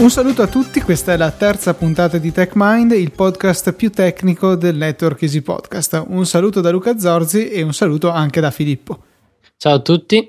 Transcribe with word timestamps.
Un 0.00 0.08
saluto 0.08 0.40
a 0.40 0.46
tutti, 0.46 0.80
questa 0.80 1.12
è 1.12 1.18
la 1.18 1.30
terza 1.30 1.74
puntata 1.74 2.16
di 2.16 2.32
TechMind, 2.32 2.92
il 2.92 3.12
podcast 3.12 3.74
più 3.74 3.90
tecnico 3.90 4.54
del 4.54 4.74
network 4.74 5.20
Easy 5.20 5.42
Podcast. 5.42 6.04
Un 6.08 6.24
saluto 6.24 6.62
da 6.62 6.70
Luca 6.70 6.98
Zorzi 6.98 7.50
e 7.50 7.60
un 7.60 7.74
saluto 7.74 8.08
anche 8.08 8.40
da 8.40 8.50
Filippo. 8.50 9.02
Ciao 9.58 9.74
a 9.74 9.80
tutti. 9.80 10.26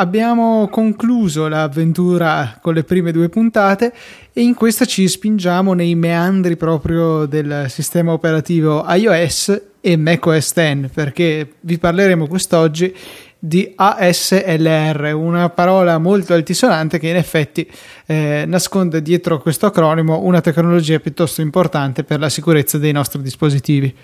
Abbiamo 0.00 0.68
concluso 0.68 1.48
l'avventura 1.48 2.58
con 2.60 2.74
le 2.74 2.84
prime 2.84 3.10
due 3.10 3.30
puntate 3.30 3.90
e 4.34 4.42
in 4.42 4.52
questa 4.52 4.84
ci 4.84 5.08
spingiamo 5.08 5.72
nei 5.72 5.94
meandri 5.94 6.58
proprio 6.58 7.24
del 7.24 7.68
sistema 7.70 8.12
operativo 8.12 8.84
iOS 8.86 9.62
e 9.80 9.96
macOS 9.96 10.52
X 10.52 10.88
perché 10.92 11.54
vi 11.60 11.78
parleremo 11.78 12.26
quest'oggi 12.26 12.94
di 13.38 13.72
ASLR, 13.74 15.12
una 15.14 15.48
parola 15.50 15.98
molto 15.98 16.34
altisonante 16.34 16.98
che 16.98 17.08
in 17.08 17.16
effetti 17.16 17.70
eh, 18.06 18.44
nasconde 18.46 19.00
dietro 19.00 19.38
questo 19.38 19.66
acronimo 19.66 20.22
una 20.22 20.40
tecnologia 20.40 20.98
piuttosto 20.98 21.40
importante 21.40 22.02
per 22.02 22.18
la 22.18 22.28
sicurezza 22.28 22.78
dei 22.78 22.92
nostri 22.92 23.22
dispositivi. 23.22 23.94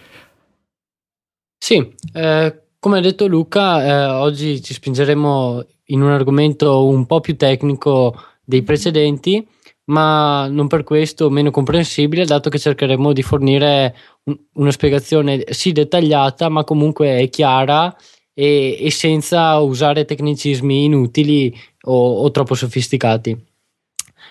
Sì, 1.59 1.95
eh, 2.13 2.63
come 2.79 2.99
ha 2.99 3.01
detto 3.01 3.27
Luca, 3.27 3.85
eh, 3.85 4.05
oggi 4.05 4.63
ci 4.63 4.75
spingeremo 4.75 5.65
in 5.87 6.03
un 6.03 6.11
argomento 6.11 6.87
un 6.87 7.07
po' 7.07 7.21
più 7.21 7.37
tecnico 7.37 8.15
dei 8.45 8.63
precedenti, 8.63 9.47
ma 9.87 10.47
non 10.49 10.67
per 10.67 10.85
questo 10.85 11.29
meno 11.31 11.51
comprensibile, 11.51 12.25
dato 12.25 12.51
che 12.51 12.59
cercheremo 12.59 13.13
di 13.13 13.23
fornire 13.23 13.97
un, 14.25 14.37
una 14.55 14.71
spiegazione 14.71 15.45
sì 15.51 15.73
dettagliata, 15.73 16.49
ma 16.49 16.65
comunque 16.65 17.29
chiara 17.31 17.95
e, 18.35 18.77
e 18.79 18.91
senza 18.91 19.59
usare 19.59 20.05
tecnicismi 20.05 20.85
inutili 20.85 21.57
o, 21.83 22.23
o 22.23 22.31
troppo 22.31 22.55
sofisticati. 22.55 23.37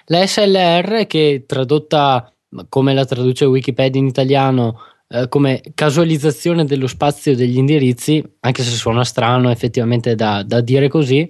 La 0.08 0.28
SLR, 0.28 1.08
che 1.08 1.46
tradotta 1.48 2.32
come 2.70 2.94
la 2.94 3.06
traduce 3.06 3.46
Wikipedia 3.46 4.00
in 4.00 4.08
italiano, 4.08 4.80
eh, 5.08 5.28
come 5.30 5.62
casualizzazione 5.74 6.66
dello 6.66 6.88
spazio 6.88 7.36
degli 7.36 7.58
indirizzi, 7.58 8.24
anche 8.42 8.64
se 8.64 8.72
suona 8.72 9.04
strano 9.04 9.50
effettivamente 9.50 10.16
da, 10.16 10.44
da 10.44 10.62
dire 10.62 10.90
così, 10.90 11.30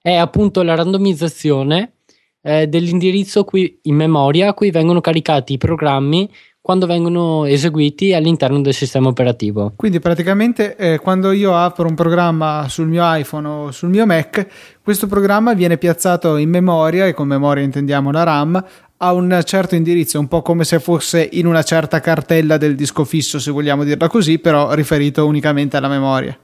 è 0.00 0.14
appunto 0.14 0.62
la 0.62 0.74
randomizzazione 0.74 1.92
eh, 2.42 2.66
dell'indirizzo 2.66 3.44
qui 3.44 3.78
in 3.82 3.94
memoria 3.94 4.48
a 4.48 4.54
cui 4.54 4.70
vengono 4.70 5.00
caricati 5.00 5.52
i 5.52 5.58
programmi 5.58 6.28
quando 6.62 6.86
vengono 6.86 7.44
eseguiti 7.44 8.14
all'interno 8.14 8.60
del 8.60 8.72
sistema 8.72 9.08
operativo. 9.08 9.72
Quindi 9.74 9.98
praticamente 9.98 10.76
eh, 10.76 10.98
quando 11.00 11.32
io 11.32 11.56
apro 11.56 11.88
un 11.88 11.96
programma 11.96 12.66
sul 12.68 12.86
mio 12.86 13.02
iPhone 13.04 13.48
o 13.48 13.70
sul 13.72 13.88
mio 13.88 14.06
Mac, 14.06 14.46
questo 14.80 15.08
programma 15.08 15.54
viene 15.54 15.76
piazzato 15.76 16.36
in 16.36 16.48
memoria, 16.48 17.06
e 17.08 17.14
con 17.14 17.26
memoria 17.26 17.64
intendiamo 17.64 18.12
la 18.12 18.22
RAM, 18.22 18.64
a 18.98 19.12
un 19.12 19.42
certo 19.44 19.74
indirizzo, 19.74 20.20
un 20.20 20.28
po' 20.28 20.42
come 20.42 20.62
se 20.62 20.78
fosse 20.78 21.28
in 21.32 21.46
una 21.46 21.64
certa 21.64 21.98
cartella 21.98 22.56
del 22.56 22.76
disco 22.76 23.04
fisso, 23.04 23.40
se 23.40 23.50
vogliamo 23.50 23.82
dirla 23.82 24.06
così, 24.06 24.38
però 24.38 24.72
riferito 24.72 25.26
unicamente 25.26 25.76
alla 25.76 25.88
memoria. 25.88 26.38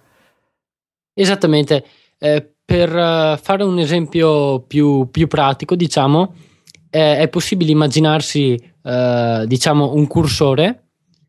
Esattamente. 1.14 1.84
Eh, 2.18 2.54
per 2.64 2.92
uh, 2.92 3.38
fare 3.40 3.62
un 3.62 3.78
esempio 3.78 4.60
più, 4.62 5.08
più 5.10 5.28
pratico, 5.28 5.76
diciamo, 5.76 6.34
eh, 6.90 7.18
è 7.18 7.28
possibile 7.28 7.70
immaginarsi 7.70 8.60
eh, 8.82 9.44
diciamo 9.46 9.94
un 9.94 10.06
cursore 10.06 10.82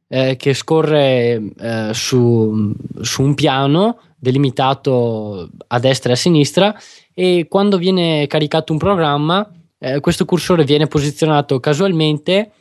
eh, 0.08 0.36
che 0.36 0.54
scorre 0.54 1.42
eh, 1.58 1.90
su, 1.94 2.74
su, 3.02 3.22
un 3.22 3.34
piano 3.36 4.00
delimitato 4.18 5.50
a 5.68 5.80
destra 5.80 6.10
e 6.10 6.14
a 6.14 6.18
sinistra 6.18 6.76
e 7.14 7.48
quando 7.50 7.78
viene 7.78 8.28
caricato 8.28 8.74
un 8.74 8.80
programma 8.80 9.50
eh, 9.78 10.00
questo 10.02 10.26
cursore 10.26 10.66
viene 10.66 10.88
posizionato 10.88 11.60
casualmente 11.60 12.52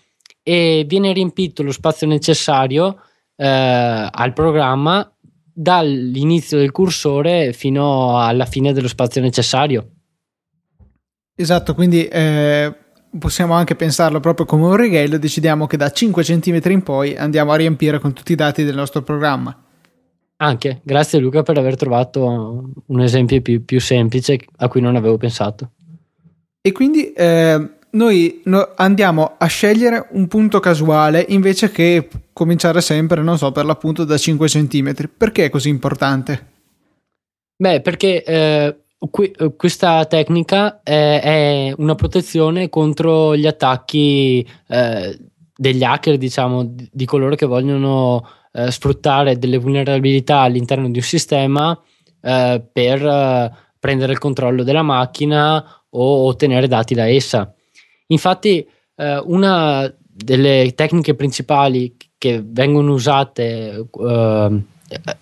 e 0.43 0.85
viene 0.87 1.13
riempito 1.13 1.63
lo 1.63 1.73
spazio 1.73 2.07
necessario 2.07 3.01
eh, 3.37 4.09
al 4.11 4.33
programma 4.33 5.11
dall'inizio 5.53 6.59
del 6.59 6.71
cursore 6.71 7.53
fino 7.53 8.21
alla 8.21 8.47
fine 8.47 8.73
dello 8.73 8.87
spazio 8.87 9.21
necessario. 9.21 9.91
Esatto, 11.35 11.75
quindi 11.75 12.07
eh, 12.07 12.75
possiamo 13.19 13.55
anche 13.55 13.77
pensarlo 13.77 14.21
proprio 14.21 14.47
come 14.47 14.65
un 14.65 14.77
righello, 14.77 15.19
decidiamo 15.19 15.67
che 15.67 15.77
da 15.77 15.91
5 15.91 16.23
cm 16.23 16.61
in 16.71 16.83
poi 16.83 17.17
andiamo 17.17 17.53
a 17.53 17.57
riempire 17.57 17.99
con 17.99 18.13
tutti 18.13 18.33
i 18.33 18.37
dati 18.37 18.65
del 18.65 18.75
nostro 18.75 19.03
programma. 19.03 19.57
Anche, 20.41 20.81
grazie 20.85 21.19
Luca 21.19 21.43
per 21.43 21.59
aver 21.59 21.77
trovato 21.77 22.71
un 22.87 23.01
esempio 23.01 23.41
più, 23.41 23.65
più 23.65 23.81
semplice 23.81 24.39
a 24.57 24.69
cui 24.69 24.81
non 24.81 24.97
avevo 24.97 25.17
pensato. 25.17 25.73
E 26.61 26.73
quindi 26.73 27.13
eh, 27.13 27.71
noi 27.91 28.43
no, 28.45 28.73
andiamo 28.77 29.35
a 29.39 29.47
scegliere 29.47 30.09
un 30.11 30.29
punto 30.29 30.61
casuale 30.61 31.25
invece 31.29 31.71
che 31.71 32.09
cominciare 32.33 32.81
sempre, 32.81 33.23
non 33.23 33.39
so, 33.39 33.51
per 33.51 33.65
l'appunto 33.65 34.05
da 34.05 34.17
5 34.17 34.47
cm. 34.47 34.95
Perché 35.17 35.47
è 35.47 35.51
così 35.51 35.71
importante? 35.71 36.47
Beh, 37.57 37.81
perché 37.81 38.23
eh, 38.23 38.77
Qui, 38.99 39.31
eh, 39.31 39.55
questa 39.55 40.05
tecnica 40.07 40.83
è, 40.83 41.21
è, 41.23 41.75
una 41.77 41.95
protezione 41.95 42.69
contro 42.69 43.37
gli 43.37 43.47
attacchi 43.47 44.45
eh, 44.67 45.19
degli 45.55 45.85
hacker, 45.85 46.17
diciamo, 46.17 46.65
di, 46.65 46.89
di 46.93 47.05
coloro 47.05 47.37
che 47.37 47.47
vogliono 47.47 48.27
eh, 48.53 48.73
sfruttare 48.73 49.39
delle 49.39 49.59
vulnerabilità 49.59 50.41
all'interno 50.41 50.91
di 50.91 50.99
un 50.99 51.05
sistema 51.05 51.81
eh, 52.21 52.61
per 52.73 53.07
eh, 53.07 53.53
prendere 53.79 54.13
il 54.13 54.19
controllo 54.19 54.65
della 54.65 54.83
macchina 54.83 55.65
o 55.91 56.27
ottenere 56.27 56.67
dati 56.67 56.95
da 56.95 57.09
essa. 57.09 57.55
Infatti, 58.09 58.67
eh, 58.97 59.23
una 59.27 59.95
delle 60.01 60.73
tecniche 60.75 61.15
principali 61.15 61.97
che 62.19 62.43
vengono 62.45 62.95
usate 62.95 63.87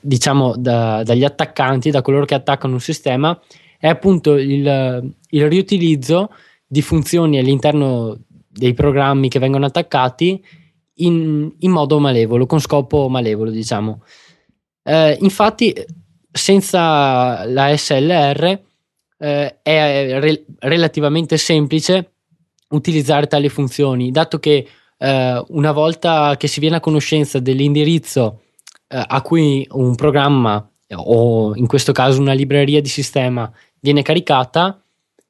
diciamo 0.00 0.54
da, 0.56 1.02
dagli 1.02 1.24
attaccanti, 1.24 1.90
da 1.90 2.00
coloro 2.00 2.24
che 2.24 2.34
attaccano 2.34 2.74
un 2.74 2.80
sistema, 2.80 3.38
è 3.78 3.88
appunto 3.88 4.36
il, 4.36 5.14
il 5.28 5.48
riutilizzo 5.48 6.30
di 6.66 6.82
funzioni 6.82 7.38
all'interno 7.38 8.18
dei 8.48 8.74
programmi 8.74 9.28
che 9.28 9.38
vengono 9.38 9.66
attaccati 9.66 10.42
in, 10.98 11.52
in 11.58 11.70
modo 11.70 11.98
malevolo, 11.98 12.46
con 12.46 12.60
scopo 12.60 13.08
malevolo, 13.08 13.50
diciamo. 13.50 14.02
Eh, 14.82 15.18
infatti, 15.20 15.74
senza 16.30 17.44
la 17.44 17.76
SLR 17.76 18.60
eh, 19.18 19.58
è 19.62 20.20
re- 20.20 20.44
relativamente 20.58 21.36
semplice 21.36 22.12
utilizzare 22.68 23.26
tali 23.26 23.48
funzioni, 23.48 24.10
dato 24.10 24.38
che 24.38 24.66
eh, 24.98 25.44
una 25.48 25.72
volta 25.72 26.36
che 26.36 26.46
si 26.48 26.60
viene 26.60 26.76
a 26.76 26.80
conoscenza 26.80 27.38
dell'indirizzo 27.38 28.42
eh, 28.88 29.02
a 29.06 29.20
cui 29.22 29.66
un 29.72 29.94
programma 29.94 30.68
o 30.94 31.54
in 31.56 31.66
questo 31.66 31.92
caso 31.92 32.20
una 32.20 32.32
libreria 32.32 32.80
di 32.80 32.88
sistema 32.88 33.50
viene 33.86 34.02
caricata, 34.02 34.82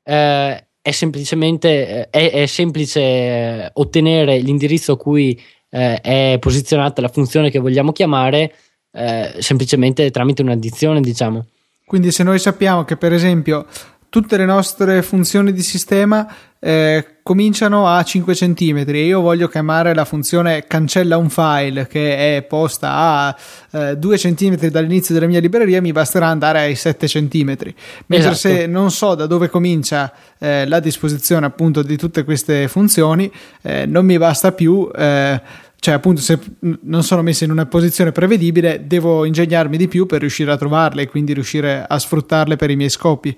eh, 0.03 0.67
è 0.81 0.91
semplicemente 0.91 2.09
è, 2.09 2.31
è 2.31 2.47
semplice 2.47 3.01
eh, 3.01 3.71
ottenere 3.75 4.39
l'indirizzo 4.39 4.93
a 4.93 4.97
cui 4.97 5.39
eh, 5.69 6.01
è 6.01 6.39
posizionata 6.41 7.03
la 7.03 7.09
funzione 7.09 7.51
che 7.51 7.59
vogliamo 7.59 7.93
chiamare 7.93 8.55
eh, 8.93 9.35
semplicemente 9.41 10.11
tramite 10.11 10.41
un'addizione, 10.41 11.03
diciamo. 11.03 11.45
Quindi 11.85 12.11
se 12.11 12.23
noi 12.23 12.39
sappiamo 12.39 12.85
che 12.85 12.97
per 12.97 13.13
esempio 13.13 13.67
tutte 14.09 14.37
le 14.37 14.45
nostre 14.45 15.03
funzioni 15.03 15.53
di 15.53 15.63
sistema 15.63 16.27
eh, 16.59 17.19
cominciano 17.23 17.87
a 17.87 18.03
5 18.03 18.35
cm 18.35 18.85
e 18.87 19.05
io 19.05 19.21
voglio 19.21 19.47
chiamare 19.47 19.95
la 19.95 20.05
funzione 20.05 20.65
cancella 20.67 21.17
un 21.17 21.29
file 21.29 21.87
che 21.87 22.37
è 22.37 22.43
posta 22.43 22.93
a 22.93 23.37
eh, 23.73 23.97
2 23.97 24.17
cm 24.17 24.69
dall'inizio 24.69 25.15
della 25.15 25.27
mia 25.27 25.41
libreria 25.41 25.83
mi 25.83 25.93
basterà 25.93 26.29
andare 26.29 26.61
ai 26.61 26.75
7 26.75 27.07
cm 27.07 27.47
mentre 27.47 27.75
esatto. 28.09 28.35
se 28.35 28.67
non 28.67 28.91
so 28.91 29.15
da 29.15 29.27
dove 29.27 29.49
comincia 29.51 30.13
eh, 30.39 30.67
la 30.67 30.81
disposizione 30.81 31.47
appunto 31.47 31.83
di 31.83 31.97
tutte 31.97 32.25
queste 32.25 32.69
funzioni 32.69 33.31
eh, 33.63 33.87
non 33.87 34.05
mi 34.05 34.17
basta 34.19 34.53
più 34.53 34.89
eh, 34.97 35.41
cioè 35.79 35.95
appunto 35.95 36.21
se 36.21 36.39
non 36.61 37.03
sono 37.03 37.23
messe 37.23 37.45
in 37.45 37.51
una 37.51 37.67
posizione 37.67 38.13
prevedibile 38.13 38.85
devo 38.87 39.25
ingegnarmi 39.25 39.77
di 39.77 39.89
più 39.89 40.07
per 40.07 40.21
riuscire 40.21 40.51
a 40.51 40.57
trovarle 40.57 41.03
e 41.03 41.09
quindi 41.09 41.35
riuscire 41.35 41.85
a 41.87 41.99
sfruttarle 41.99 42.57
per 42.57 42.71
i 42.71 42.77
miei 42.77 42.91
scopi 42.91 43.37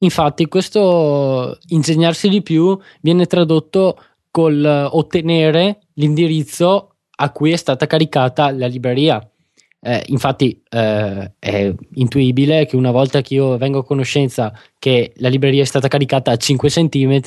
Infatti, 0.00 0.46
questo 0.46 1.58
insegnarsi 1.68 2.28
di 2.28 2.42
più 2.42 2.78
viene 3.00 3.26
tradotto 3.26 3.98
col 4.30 4.64
ottenere 4.64 5.80
l'indirizzo 5.94 6.94
a 7.16 7.32
cui 7.32 7.52
è 7.52 7.56
stata 7.56 7.86
caricata 7.86 8.50
la 8.52 8.66
libreria. 8.66 9.20
Eh, 9.80 10.02
infatti 10.06 10.60
eh, 10.70 11.32
è 11.38 11.72
intuibile 11.94 12.66
che 12.66 12.74
una 12.74 12.90
volta 12.90 13.20
che 13.20 13.34
io 13.34 13.56
vengo 13.56 13.78
a 13.78 13.84
conoscenza 13.84 14.52
che 14.76 15.12
la 15.18 15.28
libreria 15.28 15.62
è 15.62 15.66
stata 15.66 15.86
caricata 15.86 16.32
a 16.32 16.36
5 16.36 16.68
cm, 16.68 17.20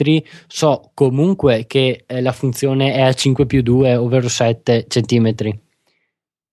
so 0.48 0.92
comunque 0.94 1.66
che 1.66 2.04
eh, 2.06 2.22
la 2.22 2.34
funzione 2.34 2.94
è 2.94 3.02
a 3.02 3.14
5 3.14 3.46
più 3.46 3.62
2, 3.62 3.96
ovvero 3.96 4.28
7 4.28 4.86
cm. 4.88 5.34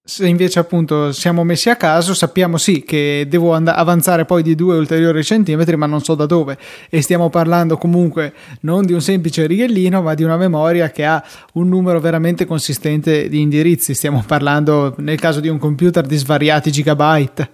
Se 0.08 0.26
invece 0.26 0.58
appunto 0.58 1.12
siamo 1.12 1.44
messi 1.44 1.69
a 1.69 1.76
caso, 1.76 2.14
sappiamo 2.14 2.56
sì 2.56 2.82
che 2.82 3.26
devo 3.28 3.52
and- 3.52 3.69
avanzare 3.69 4.25
poi 4.25 4.43
di 4.43 4.55
due 4.55 4.78
ulteriori 4.78 5.22
centimetri, 5.22 5.76
ma 5.76 5.84
non 5.84 6.00
so 6.00 6.14
da 6.14 6.25
dove. 6.25 6.56
E 6.88 7.02
stiamo 7.02 7.28
parlando 7.28 7.76
comunque 7.76 8.32
non 8.62 8.87
di 8.87 8.94
un 8.94 9.02
semplice 9.02 9.46
righellino, 9.46 10.00
ma 10.00 10.14
di 10.14 10.22
una 10.22 10.38
memoria 10.38 10.90
che 10.90 11.05
ha 11.05 11.22
un 11.52 11.69
numero 11.69 12.00
veramente 12.00 12.46
consistente 12.46 13.28
di 13.28 13.43
indirizzi. 13.43 13.93
Stiamo 13.93 14.25
parlando, 14.26 14.94
nel 14.96 15.20
caso 15.20 15.40
di 15.40 15.49
un 15.49 15.58
computer, 15.58 16.06
di 16.06 16.16
svariati 16.16 16.70
gigabyte. 16.70 17.50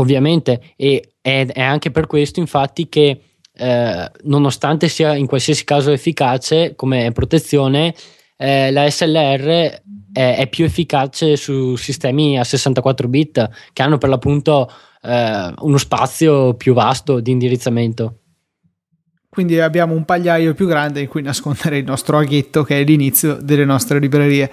Ovviamente, 0.00 0.72
e 0.74 1.12
è, 1.20 1.46
è 1.46 1.62
anche 1.62 1.92
per 1.92 2.08
questo, 2.08 2.40
infatti, 2.40 2.88
che 2.88 3.20
eh, 3.52 4.10
nonostante 4.24 4.88
sia 4.88 5.14
in 5.14 5.26
qualsiasi 5.26 5.62
caso 5.62 5.92
efficace 5.92 6.74
come 6.74 7.12
protezione, 7.12 7.94
eh, 8.36 8.70
la 8.72 8.90
SLR 8.90 9.82
è, 10.14 10.36
è, 10.38 10.46
più 10.46 10.64
efficace 10.64 11.36
su 11.36 11.74
sistemi 11.74 12.38
a 12.38 12.44
64 12.44 13.08
bit 13.08 13.50
che 13.72 13.82
hanno 13.82 13.98
per 13.98 14.08
l'appunto 14.08 14.70
eh, 15.02 15.52
uno 15.58 15.76
spazio 15.76 16.54
più 16.54 16.72
vasto 16.72 17.18
di 17.18 17.32
indirizzamento. 17.32 18.20
Quindi 19.28 19.58
abbiamo 19.58 19.94
un 19.94 20.04
pagliaio 20.04 20.54
più 20.54 20.68
grande 20.68 21.00
in 21.00 21.08
cui 21.08 21.20
nascondere 21.20 21.78
il 21.78 21.84
nostro 21.84 22.16
aghetto 22.18 22.62
che 22.62 22.80
è 22.80 22.84
l'inizio 22.84 23.34
delle 23.34 23.64
nostre 23.64 23.98
librerie. 23.98 24.48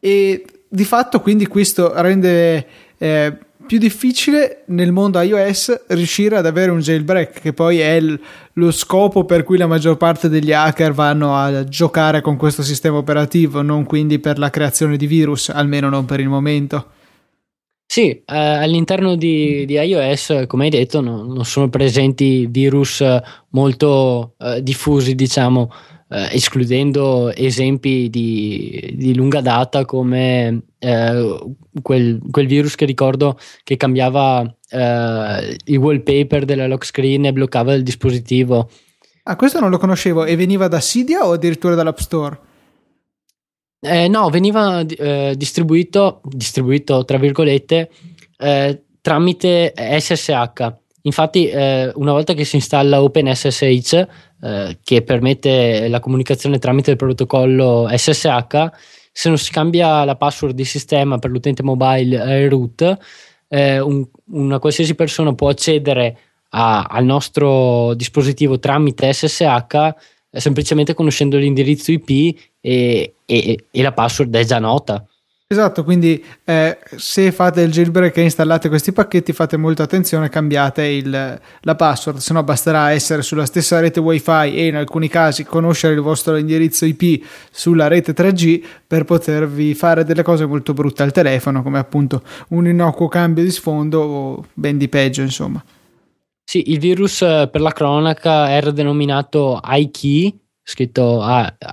E 0.00 0.44
di 0.68 0.84
fatto 0.84 1.20
quindi 1.20 1.46
questo 1.46 1.92
rende 2.02 2.66
eh, 2.98 3.38
più 3.68 3.76
difficile 3.78 4.62
nel 4.68 4.92
mondo 4.92 5.20
iOS 5.20 5.84
riuscire 5.88 6.38
ad 6.38 6.46
avere 6.46 6.70
un 6.70 6.80
jailbreak, 6.80 7.40
che 7.40 7.52
poi 7.52 7.80
è 7.80 7.92
il, 7.92 8.18
lo 8.54 8.70
scopo 8.70 9.26
per 9.26 9.44
cui 9.44 9.58
la 9.58 9.66
maggior 9.66 9.98
parte 9.98 10.30
degli 10.30 10.52
hacker 10.52 10.92
vanno 10.92 11.36
a 11.36 11.64
giocare 11.64 12.22
con 12.22 12.38
questo 12.38 12.62
sistema 12.62 12.96
operativo, 12.96 13.60
non 13.60 13.84
quindi 13.84 14.18
per 14.20 14.38
la 14.38 14.48
creazione 14.48 14.96
di 14.96 15.06
virus, 15.06 15.50
almeno 15.50 15.90
non 15.90 16.06
per 16.06 16.18
il 16.18 16.30
momento. 16.30 16.92
Sì, 17.84 18.10
eh, 18.10 18.24
all'interno 18.24 19.16
di, 19.16 19.66
di, 19.66 19.74
iOS, 19.74 20.44
come 20.46 20.64
hai 20.64 20.70
detto, 20.70 21.02
no, 21.02 21.22
non 21.22 21.44
sono 21.44 21.68
presenti 21.68 22.46
virus 22.46 23.04
molto 23.50 24.34
eh, 24.38 24.62
diffusi, 24.62 25.14
diciamo, 25.14 25.70
eh, 26.08 26.28
escludendo 26.32 27.30
esempi 27.34 28.08
di, 28.08 28.94
di, 28.96 29.14
lunga 29.14 29.42
data 29.42 29.84
come 29.84 30.62
eh, 30.78 31.38
quel, 31.82 32.20
quel, 32.30 32.46
virus 32.46 32.74
che 32.74 32.84
ricordo 32.84 33.38
che 33.64 33.76
cambiava 33.76 34.42
eh, 34.70 35.56
il 35.64 35.76
wallpaper 35.76 36.44
della 36.44 36.66
lock 36.66 36.84
screen 36.86 37.26
e 37.26 37.32
bloccava 37.32 37.74
il 37.74 37.82
dispositivo. 37.82 38.70
Ah, 39.24 39.36
questo 39.36 39.60
non 39.60 39.70
lo 39.70 39.78
conoscevo 39.78 40.24
e 40.24 40.36
veniva 40.36 40.68
da 40.68 40.78
Cydia 40.78 41.26
o 41.26 41.32
addirittura 41.32 41.74
dall'App 41.74 41.98
Store? 41.98 42.38
Eh, 43.80 44.08
no, 44.08 44.28
veniva 44.30 44.80
eh, 44.80 45.34
distribuito, 45.36 46.20
distribuito 46.24 47.04
tra 47.04 47.18
virgolette 47.18 47.90
eh, 48.38 48.82
tramite 49.00 49.72
SSH. 49.76 50.72
Infatti, 51.02 51.48
eh, 51.48 51.90
una 51.94 52.12
volta 52.12 52.34
che 52.34 52.44
si 52.44 52.56
installa 52.56 53.02
OpenSSH, 53.02 54.06
eh, 54.42 54.78
che 54.82 55.02
permette 55.02 55.88
la 55.88 56.00
comunicazione 56.00 56.58
tramite 56.58 56.90
il 56.90 56.96
protocollo 56.96 57.88
SSH, 57.90 58.70
se 59.18 59.28
non 59.28 59.36
si 59.36 59.50
cambia 59.50 60.04
la 60.04 60.14
password 60.14 60.54
di 60.54 60.64
sistema 60.64 61.18
per 61.18 61.30
l'utente 61.30 61.64
mobile 61.64 62.22
e 62.22 62.48
root, 62.48 62.98
eh, 63.48 63.80
un, 63.80 64.06
una 64.26 64.60
qualsiasi 64.60 64.94
persona 64.94 65.34
può 65.34 65.48
accedere 65.48 66.16
a, 66.50 66.84
al 66.84 67.04
nostro 67.04 67.94
dispositivo 67.94 68.60
tramite 68.60 69.12
SSH 69.12 69.74
eh, 70.30 70.38
semplicemente 70.38 70.94
conoscendo 70.94 71.36
l'indirizzo 71.36 71.90
IP 71.90 72.38
e, 72.60 73.14
e, 73.26 73.64
e 73.68 73.82
la 73.82 73.90
password 73.90 74.36
è 74.36 74.44
già 74.44 74.60
nota. 74.60 75.04
Esatto, 75.50 75.82
quindi 75.82 76.22
eh, 76.44 76.78
se 76.96 77.32
fate 77.32 77.62
il 77.62 77.70
jailbreak 77.70 78.14
e 78.18 78.22
installate 78.24 78.68
questi 78.68 78.92
pacchetti 78.92 79.32
fate 79.32 79.56
molta 79.56 79.84
attenzione, 79.84 80.28
cambiate 80.28 80.84
il, 80.84 81.40
la 81.60 81.74
password, 81.74 82.18
se 82.18 82.34
no 82.34 82.42
basterà 82.42 82.90
essere 82.90 83.22
sulla 83.22 83.46
stessa 83.46 83.80
rete 83.80 83.98
wifi 83.98 84.54
e 84.54 84.66
in 84.66 84.76
alcuni 84.76 85.08
casi 85.08 85.44
conoscere 85.44 85.94
il 85.94 86.02
vostro 86.02 86.36
indirizzo 86.36 86.84
IP 86.84 87.24
sulla 87.50 87.88
rete 87.88 88.12
3G 88.12 88.62
per 88.86 89.04
potervi 89.04 89.72
fare 89.72 90.04
delle 90.04 90.22
cose 90.22 90.44
molto 90.44 90.74
brutte 90.74 91.02
al 91.02 91.12
telefono, 91.12 91.62
come 91.62 91.78
appunto 91.78 92.22
un 92.48 92.66
innocuo 92.66 93.08
cambio 93.08 93.42
di 93.42 93.50
sfondo 93.50 94.02
o 94.02 94.44
ben 94.52 94.76
di 94.76 94.90
peggio, 94.90 95.22
insomma. 95.22 95.64
Sì, 96.44 96.72
il 96.72 96.78
virus 96.78 97.22
eh, 97.22 97.48
per 97.50 97.62
la 97.62 97.72
cronaca 97.72 98.50
era 98.50 98.70
denominato 98.70 99.58
iKey, 99.64 100.38
scritto 100.62 101.22
A-I-K-E-E 101.22 101.68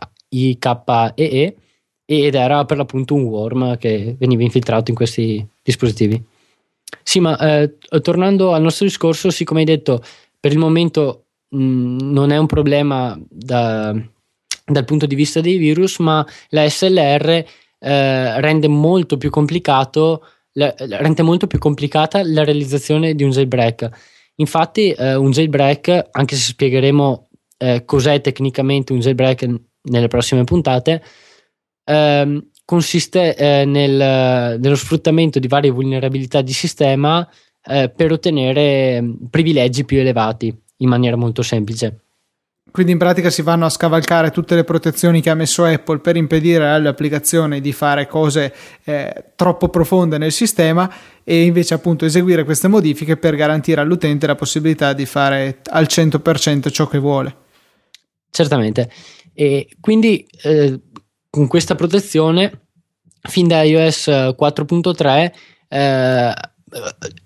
ed 2.05 2.35
era 2.35 2.65
per 2.65 2.77
l'appunto 2.77 3.15
un 3.15 3.23
worm 3.23 3.77
che 3.77 4.15
veniva 4.17 4.43
infiltrato 4.43 4.91
in 4.91 4.97
questi 4.97 5.45
dispositivi. 5.61 6.23
Sì, 7.03 7.19
ma 7.19 7.37
eh, 7.37 7.77
tornando 8.01 8.53
al 8.53 8.61
nostro 8.61 8.85
discorso, 8.85 9.29
sì, 9.31 9.43
come 9.43 9.61
hai 9.61 9.65
detto, 9.65 10.03
per 10.39 10.51
il 10.51 10.57
momento 10.59 11.25
mh, 11.49 12.11
non 12.11 12.31
è 12.31 12.37
un 12.37 12.45
problema 12.45 13.19
da, 13.29 13.95
dal 14.65 14.85
punto 14.85 15.05
di 15.05 15.15
vista 15.15 15.41
dei 15.41 15.57
virus, 15.57 15.99
ma 15.99 16.25
la 16.49 16.69
SLR 16.69 17.29
eh, 17.79 18.41
rende 18.41 18.67
molto 18.67 19.17
più 19.17 19.29
complicato 19.29 20.21
la, 20.55 20.73
rende 20.77 21.21
molto 21.21 21.47
più 21.47 21.59
complicata 21.59 22.21
la 22.23 22.43
realizzazione 22.43 23.13
di 23.15 23.23
un 23.23 23.31
jailbreak. 23.31 23.89
Infatti, 24.35 24.91
eh, 24.91 25.15
un 25.15 25.31
jailbreak, 25.31 26.09
anche 26.11 26.35
se 26.35 26.51
spiegheremo 26.51 27.27
eh, 27.57 27.83
cos'è 27.85 28.19
tecnicamente 28.21 28.91
un 28.91 28.99
jailbreak 28.99 29.47
nelle 29.83 30.07
prossime 30.07 30.43
puntate, 30.43 31.03
ehm, 31.85 32.49
consiste 32.65 33.35
eh, 33.35 33.65
nel, 33.65 34.59
nello 34.59 34.75
sfruttamento 34.75 35.39
di 35.39 35.47
varie 35.47 35.71
vulnerabilità 35.71 36.41
di 36.41 36.53
sistema 36.53 37.27
eh, 37.67 37.89
per 37.89 38.11
ottenere 38.11 39.01
mm, 39.01 39.13
privilegi 39.29 39.85
più 39.85 39.99
elevati 39.99 40.55
in 40.77 40.89
maniera 40.89 41.15
molto 41.15 41.41
semplice. 41.41 41.99
Quindi 42.71 42.91
in 42.91 42.97
pratica 42.97 43.29
si 43.29 43.41
vanno 43.41 43.65
a 43.65 43.69
scavalcare 43.69 44.31
tutte 44.31 44.53
le 44.53 44.65
protezioni 44.65 45.21
che 45.21 45.29
ha 45.29 45.33
messo 45.33 45.63
Apple 45.63 45.99
per 45.99 46.17
impedire 46.17 46.67
alle 46.67 46.89
applicazioni 46.89 47.61
di 47.61 47.71
fare 47.71 48.05
cose 48.05 48.53
eh, 48.83 49.31
troppo 49.35 49.69
profonde 49.69 50.17
nel 50.17 50.33
sistema 50.33 50.91
e 51.23 51.43
invece 51.43 51.73
appunto 51.73 52.03
eseguire 52.03 52.43
queste 52.43 52.67
modifiche 52.67 53.15
per 53.15 53.35
garantire 53.35 53.79
all'utente 53.79 54.27
la 54.27 54.35
possibilità 54.35 54.91
di 54.91 55.05
fare 55.05 55.59
al 55.69 55.85
100% 55.85 56.69
ciò 56.69 56.85
che 56.87 56.97
vuole. 56.97 57.35
Certamente. 58.29 58.91
E 59.33 59.69
quindi 59.79 60.27
eh, 60.43 60.77
con 61.35 61.47
questa 61.47 61.75
protezione 61.75 62.61
fin 63.19 63.49
da 63.49 63.61
iOS 63.63 64.07
4.3 64.07 65.31
eh, 65.67 66.33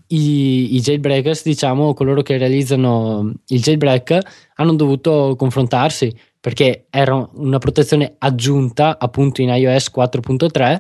i, 0.08 0.76
i, 0.76 0.82
jailbreakers, 0.82 1.44
diciamo, 1.44 1.94
coloro 1.94 2.24
che 2.24 2.38
realizzano 2.38 3.32
il 3.46 3.62
jailbreak 3.62 4.18
hanno 4.56 4.74
dovuto 4.74 5.36
confrontarsi 5.38 6.12
perché 6.40 6.88
era 6.90 7.30
una 7.34 7.60
protezione 7.60 8.16
aggiunta 8.18 8.98
appunto 8.98 9.44
in 9.44 9.50
iOS 9.50 9.92
4.3 9.96 10.80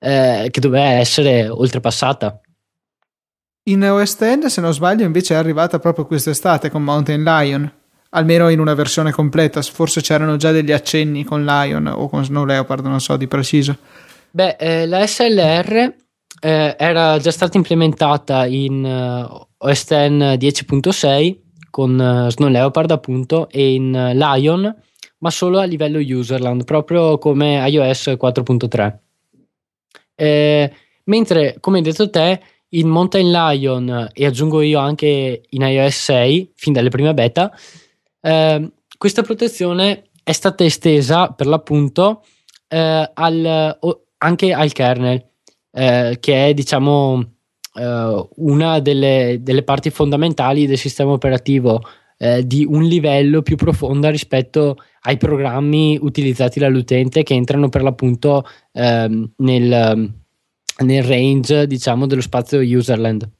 eh, 0.00 0.48
che 0.50 0.60
doveva 0.60 0.86
essere 0.86 1.48
oltrepassata. 1.48 2.40
In 3.68 3.84
OS 3.84 4.16
X, 4.16 4.46
se 4.46 4.60
non 4.60 4.72
sbaglio, 4.72 5.04
invece 5.04 5.34
è 5.34 5.36
arrivata 5.36 5.78
proprio 5.78 6.04
quest'estate 6.04 6.68
con 6.68 6.82
Mountain 6.82 7.22
Lion 7.22 7.72
almeno 8.16 8.48
in 8.48 8.58
una 8.58 8.74
versione 8.74 9.12
completa. 9.12 9.60
Forse 9.62 10.00
c'erano 10.00 10.36
già 10.36 10.50
degli 10.50 10.72
accenni 10.72 11.24
con 11.24 11.44
Lion 11.44 11.86
o 11.86 12.08
con 12.08 12.24
Snow 12.24 12.44
Leopard, 12.44 12.84
non 12.84 13.00
so 13.00 13.16
di 13.16 13.28
preciso. 13.28 13.76
Beh, 14.30 14.56
eh, 14.58 14.86
la 14.86 15.06
SLR 15.06 15.94
eh, 16.40 16.74
era 16.78 17.18
già 17.18 17.30
stata 17.30 17.56
implementata 17.56 18.46
in 18.46 18.84
uh, 18.84 19.46
OS 19.58 19.84
X 19.84 19.90
10.6 19.92 21.36
con 21.70 21.98
uh, 21.98 22.30
Snow 22.30 22.48
Leopard 22.48 22.90
appunto 22.90 23.48
e 23.50 23.74
in 23.74 23.94
uh, 23.94 24.16
Lion, 24.16 24.74
ma 25.18 25.30
solo 25.30 25.58
a 25.58 25.64
livello 25.64 25.98
userland, 25.98 26.64
proprio 26.64 27.18
come 27.18 27.66
iOS 27.68 28.08
4.3. 28.18 28.96
Eh, 30.14 30.72
mentre, 31.04 31.56
come 31.60 31.78
hai 31.78 31.82
detto 31.82 32.08
te, 32.08 32.40
in 32.70 32.88
Mountain 32.88 33.30
Lion 33.30 34.10
e 34.12 34.26
aggiungo 34.26 34.60
io 34.60 34.78
anche 34.78 35.42
in 35.48 35.62
iOS 35.62 35.96
6, 35.96 36.52
fin 36.54 36.72
dalle 36.72 36.88
prime 36.88 37.14
beta, 37.14 37.52
eh, 38.26 38.72
questa 38.98 39.22
protezione 39.22 40.04
è 40.24 40.32
stata 40.32 40.64
estesa 40.64 41.28
per 41.28 41.46
l'appunto 41.46 42.24
eh, 42.66 43.10
al, 43.14 43.78
anche 44.18 44.52
al 44.52 44.72
kernel, 44.72 45.24
eh, 45.70 46.16
che 46.18 46.48
è 46.48 46.52
diciamo 46.52 47.24
eh, 47.74 48.28
una 48.36 48.80
delle, 48.80 49.38
delle, 49.40 49.62
parti 49.62 49.90
fondamentali 49.90 50.66
del 50.66 50.76
sistema 50.76 51.12
operativo 51.12 51.80
eh, 52.18 52.44
di 52.44 52.64
un 52.68 52.82
livello 52.82 53.42
più 53.42 53.54
profondo 53.54 54.10
rispetto 54.10 54.76
ai 55.02 55.18
programmi 55.18 55.96
utilizzati 56.00 56.58
dall'utente 56.58 57.22
che 57.22 57.34
entrano 57.34 57.68
per 57.68 57.82
l'appunto 57.82 58.44
ehm, 58.72 59.34
nel, 59.36 60.12
nel 60.78 61.02
range 61.04 61.66
diciamo 61.68 62.06
dello 62.06 62.22
spazio 62.22 62.58
userland. 62.58 63.30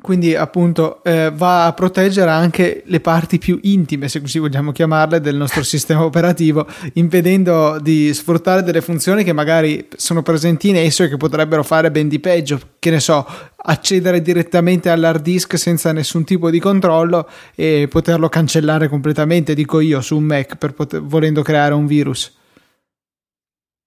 Quindi 0.00 0.34
appunto 0.34 1.02
eh, 1.04 1.30
va 1.34 1.66
a 1.66 1.72
proteggere 1.72 2.30
anche 2.30 2.82
le 2.86 3.00
parti 3.00 3.38
più 3.38 3.58
intime, 3.62 4.08
se 4.08 4.20
così 4.20 4.38
vogliamo 4.38 4.72
chiamarle, 4.72 5.20
del 5.20 5.36
nostro 5.36 5.62
sistema 5.62 6.04
operativo, 6.04 6.66
impedendo 6.94 7.78
di 7.80 8.12
sfruttare 8.14 8.62
delle 8.62 8.80
funzioni 8.80 9.24
che 9.24 9.32
magari 9.32 9.88
sono 9.96 10.22
presenti 10.22 10.68
in 10.68 10.76
esso 10.76 11.02
e 11.02 11.08
che 11.08 11.16
potrebbero 11.16 11.62
fare 11.62 11.90
ben 11.90 12.08
di 12.08 12.18
peggio, 12.18 12.60
che 12.78 12.90
ne 12.90 13.00
so, 13.00 13.26
accedere 13.56 14.22
direttamente 14.22 14.88
all'hard 14.88 15.22
disk 15.22 15.58
senza 15.58 15.92
nessun 15.92 16.24
tipo 16.24 16.50
di 16.50 16.58
controllo 16.58 17.28
e 17.54 17.86
poterlo 17.90 18.28
cancellare 18.28 18.88
completamente, 18.88 19.54
dico 19.54 19.80
io, 19.80 20.00
su 20.00 20.16
un 20.16 20.24
Mac 20.24 20.56
poter, 20.56 21.02
volendo 21.02 21.42
creare 21.42 21.74
un 21.74 21.86
virus. 21.86 22.38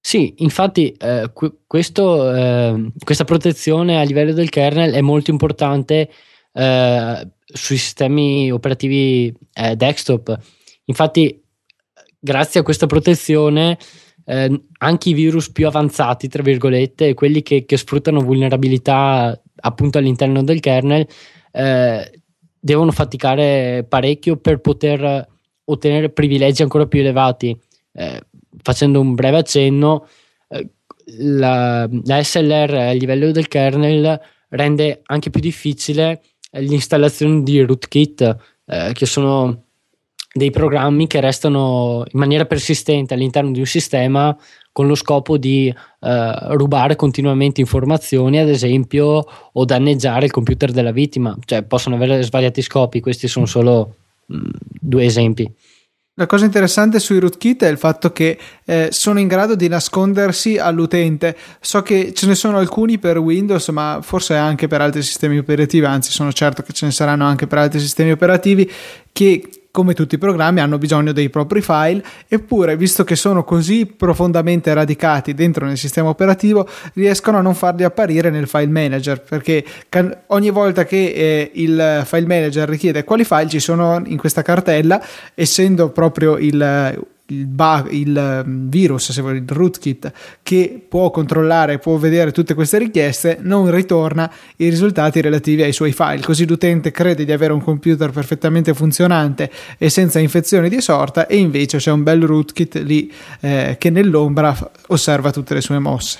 Sì, 0.05 0.33
infatti 0.39 0.91
eh, 0.91 1.31
questo, 1.65 2.35
eh, 2.35 2.91
questa 3.05 3.23
protezione 3.23 3.99
a 3.99 4.03
livello 4.03 4.33
del 4.33 4.49
kernel 4.49 4.91
è 4.91 4.99
molto 4.99 5.31
importante 5.31 6.09
eh, 6.51 7.27
sui 7.45 7.77
sistemi 7.77 8.51
operativi 8.51 9.33
eh, 9.53 9.77
desktop. 9.77 10.37
Infatti, 10.85 11.41
grazie 12.19 12.59
a 12.59 12.63
questa 12.63 12.85
protezione, 12.85 13.77
eh, 14.25 14.61
anche 14.79 15.09
i 15.09 15.13
virus 15.13 15.49
più 15.49 15.67
avanzati, 15.67 16.27
tra 16.27 16.43
virgolette, 16.43 17.13
quelli 17.13 17.41
che, 17.41 17.63
che 17.63 17.77
sfruttano 17.77 18.19
vulnerabilità 18.19 19.41
appunto 19.61 19.99
all'interno 19.99 20.43
del 20.43 20.59
kernel, 20.59 21.07
eh, 21.53 22.21
devono 22.59 22.91
faticare 22.91 23.85
parecchio 23.87 24.35
per 24.35 24.59
poter 24.59 25.27
ottenere 25.63 26.09
privilegi 26.09 26.61
ancora 26.61 26.87
più 26.87 26.99
elevati. 26.99 27.57
Eh, 27.93 28.21
facendo 28.61 28.99
un 28.99 29.15
breve 29.15 29.37
accenno, 29.37 30.07
eh, 30.49 30.69
la, 31.17 31.87
la, 32.05 32.23
SLR 32.23 32.73
a 32.73 32.91
livello 32.91 33.31
del 33.31 33.47
kernel 33.47 34.19
rende 34.49 35.01
anche 35.05 35.29
più 35.29 35.41
difficile 35.41 36.21
l'installazione 36.51 37.43
di 37.43 37.61
rootkit, 37.61 38.37
eh, 38.65 38.91
che 38.93 39.05
sono 39.05 39.63
dei 40.35 40.49
programmi 40.49 41.05
che 41.05 41.19
restano 41.19 42.03
in 42.11 42.19
maniera 42.19 42.45
persistente 42.45 43.13
all'interno 43.13 43.51
di 43.51 43.59
un 43.59 43.65
sistema 43.65 44.35
con 44.71 44.87
lo 44.87 44.95
scopo 44.95 45.37
di 45.37 45.67
eh, 45.67 46.35
rubare 46.55 46.95
continuamente 46.95 47.61
informazioni, 47.61 48.39
ad 48.39 48.49
esempio, 48.49 49.23
o 49.53 49.65
danneggiare 49.65 50.25
il 50.25 50.31
computer 50.31 50.71
della 50.71 50.91
vittima. 50.91 51.37
Cioè, 51.45 51.61
possono 51.61 51.95
avere 51.95 52.23
svariati 52.23 52.63
scopi, 52.63 52.99
questi 52.99 53.27
sono 53.27 53.45
solo 53.45 53.95
mh, 54.25 54.35
mm, 54.35 54.49
due 54.81 55.05
esempi. 55.05 55.49
La 56.15 56.27
cosa 56.27 56.45
interessante 56.45 56.99
sui 56.99 57.17
rootkit 57.17 57.63
è 57.63 57.67
il 57.67 57.79
fatto 57.79 58.11
che 58.11 58.37
eh, 58.65 58.89
sono 58.91 59.19
in 59.19 59.27
grado 59.27 59.55
di 59.55 59.67
nascondersi 59.67 60.59
all'utente. 60.59 61.35
So 61.59 61.81
che 61.81 62.13
ce 62.13 62.27
ne 62.27 62.35
sono 62.35 62.59
alcuni 62.59 62.99
per 62.99 63.17
Windows, 63.17 63.69
ma 63.69 63.97
forse 64.03 64.35
anche 64.35 64.67
per 64.67 64.79
altri 64.79 65.01
sistemi 65.01 65.39
operativi, 65.39 65.85
anzi 65.85 66.11
sono 66.11 66.31
certo 66.31 66.61
che 66.61 66.71
ce 66.71 66.85
ne 66.85 66.91
saranno 66.91 67.25
anche 67.25 67.47
per 67.47 67.57
altri 67.57 67.79
sistemi 67.79 68.11
operativi 68.11 68.71
che 69.11 69.62
come 69.73 69.95
tutti 69.95 70.13
i 70.13 70.17
programmi, 70.19 70.59
hanno 70.59 70.77
bisogno 70.77 71.13
dei 71.13 71.31
propri 71.31 71.59
file, 71.59 72.03
eppure, 72.27 72.77
visto 72.77 73.03
che 73.03 73.15
sono 73.15 73.43
così 73.43 73.87
profondamente 73.87 74.71
radicati 74.71 75.33
dentro 75.33 75.65
nel 75.65 75.79
sistema 75.79 76.09
operativo, 76.09 76.69
riescono 76.93 77.39
a 77.39 77.41
non 77.41 77.55
farli 77.55 77.83
apparire 77.83 78.29
nel 78.29 78.47
file 78.47 78.67
manager, 78.67 79.21
perché 79.21 79.65
can- 79.89 80.15
ogni 80.27 80.51
volta 80.51 80.85
che 80.85 81.05
eh, 81.07 81.51
il 81.55 82.03
file 82.05 82.27
manager 82.27 82.69
richiede 82.69 83.03
quali 83.03 83.23
file 83.23 83.49
ci 83.49 83.59
sono 83.59 83.99
in 84.05 84.17
questa 84.17 84.43
cartella, 84.43 85.03
essendo 85.33 85.89
proprio 85.89 86.37
il 86.37 87.11
il, 87.27 87.45
bug, 87.45 87.91
il 87.91 88.43
mm, 88.45 88.69
virus, 88.69 89.11
se 89.11 89.21
vuoi, 89.21 89.37
il 89.37 89.43
rootkit, 89.47 90.11
che 90.43 90.85
può 90.87 91.09
controllare, 91.09 91.79
può 91.79 91.97
vedere 91.97 92.31
tutte 92.31 92.53
queste 92.53 92.77
richieste, 92.77 93.37
non 93.41 93.71
ritorna 93.71 94.31
i 94.57 94.69
risultati 94.69 95.21
relativi 95.21 95.63
ai 95.63 95.73
suoi 95.73 95.93
file. 95.93 96.21
Così 96.21 96.45
l'utente 96.45 96.91
crede 96.91 97.25
di 97.25 97.31
avere 97.31 97.53
un 97.53 97.61
computer 97.61 98.11
perfettamente 98.11 98.73
funzionante 98.73 99.49
e 99.77 99.89
senza 99.89 100.19
infezioni 100.19 100.69
di 100.69 100.81
sorta, 100.81 101.27
e 101.27 101.37
invece 101.37 101.77
c'è 101.77 101.91
un 101.91 102.03
bel 102.03 102.25
rootkit 102.25 102.75
lì 102.83 103.11
eh, 103.39 103.75
che 103.79 103.89
nell'ombra 103.89 104.55
osserva 104.87 105.31
tutte 105.31 105.53
le 105.53 105.61
sue 105.61 105.79
mosse. 105.79 106.19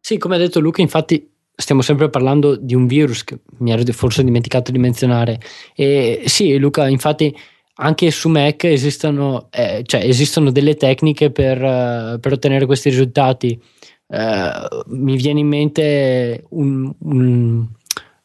Sì, 0.00 0.16
come 0.18 0.36
ha 0.36 0.38
detto 0.38 0.60
Luca, 0.60 0.80
infatti 0.80 1.28
stiamo 1.60 1.82
sempre 1.82 2.08
parlando 2.08 2.54
di 2.54 2.76
un 2.76 2.86
virus 2.86 3.24
che 3.24 3.40
mi 3.58 3.72
ero 3.72 3.82
forse 3.92 4.22
dimenticato 4.22 4.70
di 4.70 4.78
menzionare. 4.78 5.40
E 5.74 6.22
sì, 6.26 6.56
Luca, 6.56 6.86
infatti 6.86 7.36
anche 7.80 8.10
su 8.10 8.28
Mac 8.28 8.64
esistono, 8.64 9.48
eh, 9.50 9.82
cioè 9.84 10.04
esistono 10.04 10.50
delle 10.50 10.74
tecniche 10.74 11.30
per, 11.30 11.62
uh, 11.62 12.18
per 12.18 12.32
ottenere 12.32 12.66
questi 12.66 12.90
risultati. 12.90 13.60
Uh, 14.06 14.82
mi 14.86 15.16
viene 15.16 15.40
in 15.40 15.46
mente 15.46 16.44
un, 16.50 16.92
un, 17.00 17.66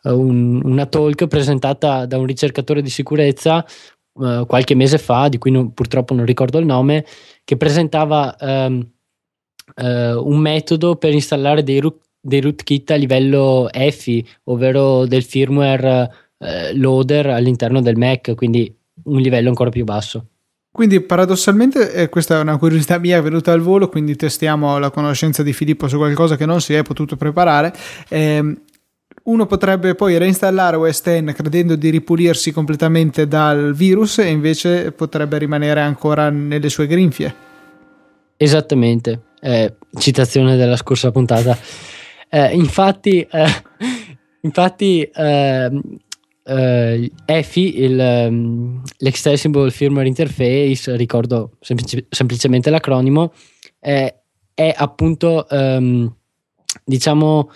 un, 0.04 0.62
una 0.64 0.86
talk 0.86 1.28
presentata 1.28 2.06
da 2.06 2.18
un 2.18 2.26
ricercatore 2.26 2.82
di 2.82 2.90
sicurezza 2.90 3.66
uh, 4.14 4.46
qualche 4.46 4.76
mese 4.76 4.98
fa, 4.98 5.28
di 5.28 5.38
cui 5.38 5.52
non, 5.52 5.74
purtroppo 5.74 6.16
non 6.16 6.26
ricordo 6.26 6.58
il 6.58 6.66
nome, 6.66 7.06
che 7.44 7.58
presentava 7.58 8.36
um, 8.40 8.88
un 9.76 10.38
metodo 10.40 10.98
per 10.98 11.14
installare 11.14 11.64
dei, 11.64 11.80
root, 11.80 12.02
dei 12.20 12.42
rootkit 12.42 12.92
a 12.92 12.96
livello 12.96 13.70
EFI, 13.72 14.28
ovvero 14.46 15.06
del 15.06 15.24
firmware 15.24 16.10
loader 16.74 17.28
all'interno 17.28 17.82
del 17.82 17.96
Mac, 17.96 18.36
quindi 18.36 18.76
un 19.06 19.20
livello 19.20 19.50
ancora 19.50 19.70
più 19.70 19.84
basso. 19.84 20.28
Quindi 20.72 21.02
paradossalmente 21.02 21.94
eh, 21.94 22.10
questa 22.10 22.38
è 22.38 22.42
una 22.42 22.58
curiosità 22.58 22.98
mia 22.98 23.22
venuta 23.22 23.52
al 23.52 23.62
volo, 23.62 23.90
quindi 23.90 24.16
testiamo 24.16 24.80
la 24.80 24.90
conoscenza 24.90 25.44
di 25.44 25.54
Filippo 25.54 25.88
su 25.88 25.98
qualcosa 25.98 26.36
che 26.36 26.48
non 26.48 26.62
si 26.62 26.74
è 26.74 26.82
potuto 26.82 27.16
preparare. 27.16 27.72
Eh, 28.08 28.58
uno 29.26 29.46
potrebbe 29.46 29.94
poi 29.96 30.18
reinstallare 30.18 30.76
OS 30.76 31.02
X 31.02 31.34
credendo 31.34 31.76
di 31.76 31.90
ripulirsi 31.90 32.52
completamente 32.52 33.28
dal 33.28 33.74
virus 33.74 34.18
e 34.18 34.30
invece 34.30 34.92
potrebbe 34.92 35.38
rimanere 35.38 35.80
ancora 35.80 36.30
nelle 36.30 36.70
sue 36.70 36.88
grinfie. 36.88 37.34
Esattamente, 38.36 39.22
eh, 39.42 39.76
citazione 39.98 40.58
della 40.58 40.76
scorsa 40.76 41.12
puntata. 41.12 41.56
Eh, 42.28 42.56
infatti, 42.56 43.26
eh, 46.44 46.94
ehm, 46.94 47.10
EFI, 47.26 47.82
il, 47.82 48.28
um, 48.30 48.82
l'Extensible 48.98 49.72
Firmware 49.72 50.08
Interface, 50.08 50.96
ricordo 50.96 51.58
semplici- 51.62 52.06
semplicemente 52.10 52.70
l'acronimo, 52.70 53.34
è, 53.80 54.14
è 54.54 54.74
appunto 54.76 55.46
um, 55.50 56.14
diciamo 56.84 57.50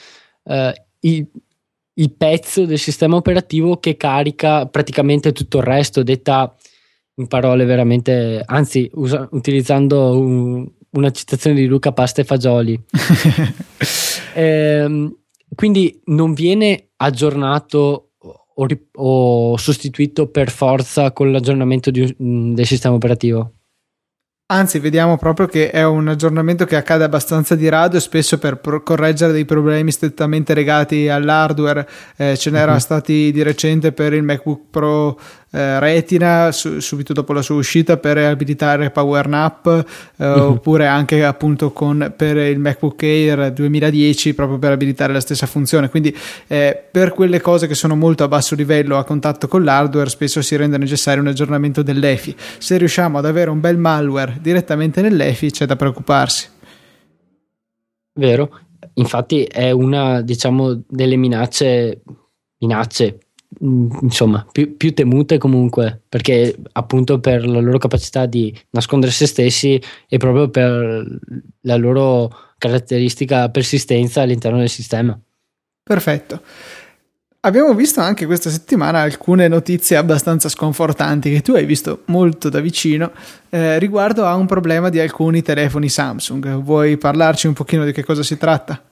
uh, 0.43 0.71
il, 1.01 1.27
il, 1.93 2.11
pezzo 2.13 2.65
del 2.65 2.79
sistema 2.79 3.15
operativo 3.15 3.77
che 3.77 3.97
carica 3.97 4.65
praticamente 4.67 5.31
tutto 5.31 5.57
il 5.57 5.63
resto, 5.63 6.03
detta 6.03 6.55
in 7.15 7.27
parole 7.27 7.65
veramente, 7.65 8.41
anzi 8.45 8.89
usa, 8.93 9.27
utilizzando 9.31 10.17
un, 10.19 10.69
una 10.91 11.11
citazione 11.11 11.59
di 11.59 11.65
Luca 11.65 11.91
Pasta 11.91 12.21
e 12.21 12.25
Fagioli. 12.25 12.79
ehm, 14.35 15.15
quindi 15.55 16.01
non 16.05 16.33
viene 16.33 16.89
aggiornato 16.97 18.06
o, 18.59 18.67
o 18.95 19.57
sostituito 19.57 20.27
per 20.27 20.49
forza 20.49 21.11
con 21.11 21.31
l'aggiornamento 21.31 21.91
di, 21.91 22.13
del 22.17 22.65
sistema 22.65 22.95
operativo? 22.95 23.51
Anzi, 24.49 24.79
vediamo 24.79 25.17
proprio 25.17 25.45
che 25.45 25.71
è 25.71 25.83
un 25.83 26.07
aggiornamento 26.07 26.63
che 26.63 26.77
accade 26.77 27.03
abbastanza 27.03 27.53
di 27.53 27.67
rado 27.67 27.97
e 27.97 27.99
spesso 27.99 28.37
per 28.37 28.55
pro- 28.59 28.81
correggere 28.81 29.33
dei 29.33 29.43
problemi 29.43 29.91
strettamente 29.91 30.53
legati 30.53 31.09
all'hardware. 31.09 31.85
Eh, 32.15 32.37
ce 32.37 32.49
n'erano 32.49 32.75
uh-huh. 32.75 32.79
stati 32.79 33.31
di 33.33 33.43
recente 33.43 33.91
per 33.91 34.13
il 34.13 34.23
MacBook 34.23 34.69
Pro 34.71 35.19
eh, 35.51 35.79
Retina 35.79 36.51
su, 36.51 36.79
subito 36.79 37.13
dopo 37.13 37.33
la 37.33 37.41
sua 37.41 37.55
uscita 37.55 37.97
per 37.97 38.17
abilitare 38.17 38.91
PowerNap 38.91 39.85
eh, 40.17 40.25
uh-huh. 40.25 40.51
oppure 40.51 40.87
anche 40.87 41.23
appunto 41.23 41.71
con, 41.71 42.13
per 42.15 42.37
il 42.37 42.59
MacBook 42.59 43.01
Air 43.03 43.53
2010 43.53 44.33
proprio 44.33 44.59
per 44.59 44.71
abilitare 44.71 45.13
la 45.13 45.21
stessa 45.21 45.45
funzione. 45.45 45.89
Quindi 45.89 46.15
eh, 46.47 46.83
per 46.91 47.13
quelle 47.13 47.39
cose 47.39 47.67
che 47.67 47.75
sono 47.75 47.95
molto 47.95 48.23
a 48.23 48.27
basso 48.27 48.55
livello 48.55 48.97
a 48.97 49.03
contatto 49.03 49.47
con 49.47 49.63
l'hardware 49.63 50.09
spesso 50.09 50.41
si 50.41 50.55
rende 50.55 50.77
necessario 50.77 51.21
un 51.21 51.27
aggiornamento 51.27 51.81
dell'EFI. 51.81 52.35
Se 52.57 52.77
riusciamo 52.77 53.17
ad 53.17 53.25
avere 53.25 53.49
un 53.49 53.59
bel 53.59 53.77
malware 53.77 54.37
direttamente 54.41 55.01
nell'EFI 55.01 55.51
c'è 55.51 55.65
da 55.65 55.75
preoccuparsi. 55.75 56.49
Vero. 58.13 58.59
Infatti 58.95 59.43
è 59.43 59.71
una 59.71 60.21
diciamo 60.21 60.83
delle 60.87 61.15
minacce 61.15 62.01
minacce 62.59 63.19
insomma 63.59 64.45
più, 64.51 64.75
più, 64.75 64.93
temute 64.93 65.37
comunque 65.37 66.01
perché 66.07 66.55
appunto 66.73 67.19
per 67.19 67.47
la 67.47 67.59
loro 67.59 67.77
capacità 67.77 68.25
di 68.25 68.55
nascondere 68.71 69.11
se 69.11 69.25
stessi 69.25 69.81
e 70.07 70.17
proprio 70.17 70.49
per 70.49 71.19
la 71.61 71.75
loro 71.75 72.29
caratteristica 72.57 73.49
persistenza 73.49 74.21
all'interno 74.21 74.59
del 74.59 74.69
sistema. 74.69 75.17
Perfetto. 75.83 76.41
Abbiamo 77.41 77.73
visto 77.73 78.01
anche 78.01 78.25
questa 78.25 78.49
settimana 78.49 78.99
alcune 78.99 79.47
notizie 79.47 79.95
abbastanza 79.95 80.49
sconfortanti 80.49 81.31
che 81.31 81.41
tu 81.41 81.53
hai 81.53 81.65
visto 81.65 82.01
molto 82.05 82.49
da 82.49 82.59
vicino 82.59 83.11
eh, 83.49 83.79
riguardo 83.79 84.25
a 84.25 84.35
un 84.35 84.47
problema 84.47 84.89
di 84.89 84.99
alcuni 84.99 85.41
telefoni 85.41 85.87
Samsung. 85.87 86.61
Vuoi 86.61 86.97
parlarci 86.97 87.47
un 87.47 87.53
pochino 87.53 87.85
di 87.85 87.93
che 87.93 88.03
cosa 88.03 88.23
si 88.23 88.37
tratta? 88.37 88.83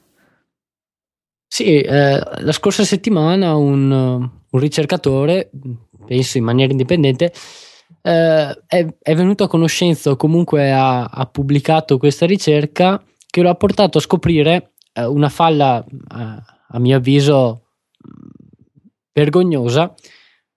Sì, 1.47 1.81
eh, 1.81 2.21
la 2.39 2.51
scorsa 2.51 2.85
settimana 2.85 3.55
un, 3.55 4.29
un 4.55 4.61
ricercatore, 4.61 5.51
penso 6.05 6.37
in 6.37 6.43
maniera 6.43 6.71
indipendente, 6.71 7.31
eh, 8.01 8.63
è, 8.67 8.87
è, 9.01 9.15
venuto 9.15 9.43
a 9.43 9.47
conoscenza 9.47 10.11
o 10.11 10.15
comunque 10.15 10.71
ha, 10.71 11.05
ha, 11.05 11.25
pubblicato 11.25 11.97
questa 11.97 12.25
ricerca 12.25 13.03
che 13.29 13.41
lo 13.41 13.49
ha 13.49 13.55
portato 13.55 13.97
a 13.97 14.01
scoprire 14.01 14.73
eh, 14.93 15.05
una 15.05 15.29
falla, 15.29 15.83
eh, 15.83 16.43
a 16.67 16.79
mio 16.79 16.97
avviso, 16.97 17.61
vergognosa, 19.11 19.93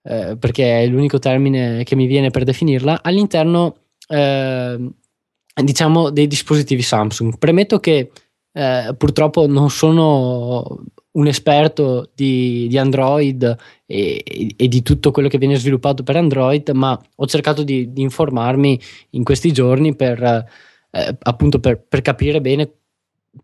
eh, 0.03 0.37
perché 0.37 0.81
è 0.81 0.87
l'unico 0.87 1.19
termine 1.19 1.83
che 1.83 1.95
mi 1.95 2.07
viene 2.07 2.29
per 2.29 2.43
definirla, 2.43 2.99
all'interno 3.01 3.75
eh, 4.07 4.91
diciamo 5.63 6.09
dei 6.09 6.27
dispositivi 6.27 6.81
Samsung. 6.81 7.37
Premetto 7.37 7.79
che 7.79 8.11
eh, 8.51 8.95
purtroppo 8.97 9.47
non 9.47 9.69
sono 9.69 10.83
un 11.11 11.27
esperto 11.27 12.11
di, 12.13 12.67
di 12.67 12.77
Android 12.77 13.55
e, 13.85 14.53
e, 14.55 14.67
di 14.67 14.81
tutto 14.83 15.11
quello 15.11 15.27
che 15.27 15.37
viene 15.37 15.55
sviluppato 15.55 16.03
per 16.03 16.15
Android, 16.15 16.69
ma 16.69 16.99
ho 17.15 17.25
cercato 17.25 17.63
di, 17.63 17.91
di 17.91 18.01
informarmi 18.01 18.79
in 19.11 19.23
questi 19.23 19.51
giorni 19.51 19.95
per, 19.95 20.21
eh, 20.91 21.17
appunto 21.19 21.59
per, 21.59 21.81
per, 21.81 22.01
capire 22.01 22.41
bene 22.41 22.71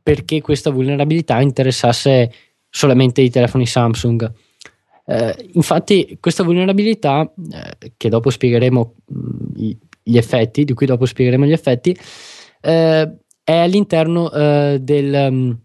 perché 0.02 0.42
questa 0.42 0.70
vulnerabilità 0.70 1.42
interessasse 1.42 2.32
solamente 2.70 3.22
i 3.22 3.30
telefoni 3.30 3.66
Samsung. 3.66 4.32
Eh, 5.08 5.50
infatti, 5.54 6.18
questa 6.20 6.44
vulnerabilità, 6.44 7.32
eh, 7.52 7.92
che 7.98 8.10
dopo 8.10 8.30
spiegheremo 8.30 8.96
mh, 9.06 9.72
gli 10.04 10.18
effetti, 10.18 10.66
di 10.66 10.74
cui 10.74 10.86
dopo 10.86 11.06
spiegheremo 11.06 11.46
gli 11.46 11.52
effetti, 11.52 11.98
eh, 12.62 13.12
è 13.44 13.58
all'interno 13.58 14.32
eh, 14.32 14.78
del, 14.82 15.28
um, 15.30 15.60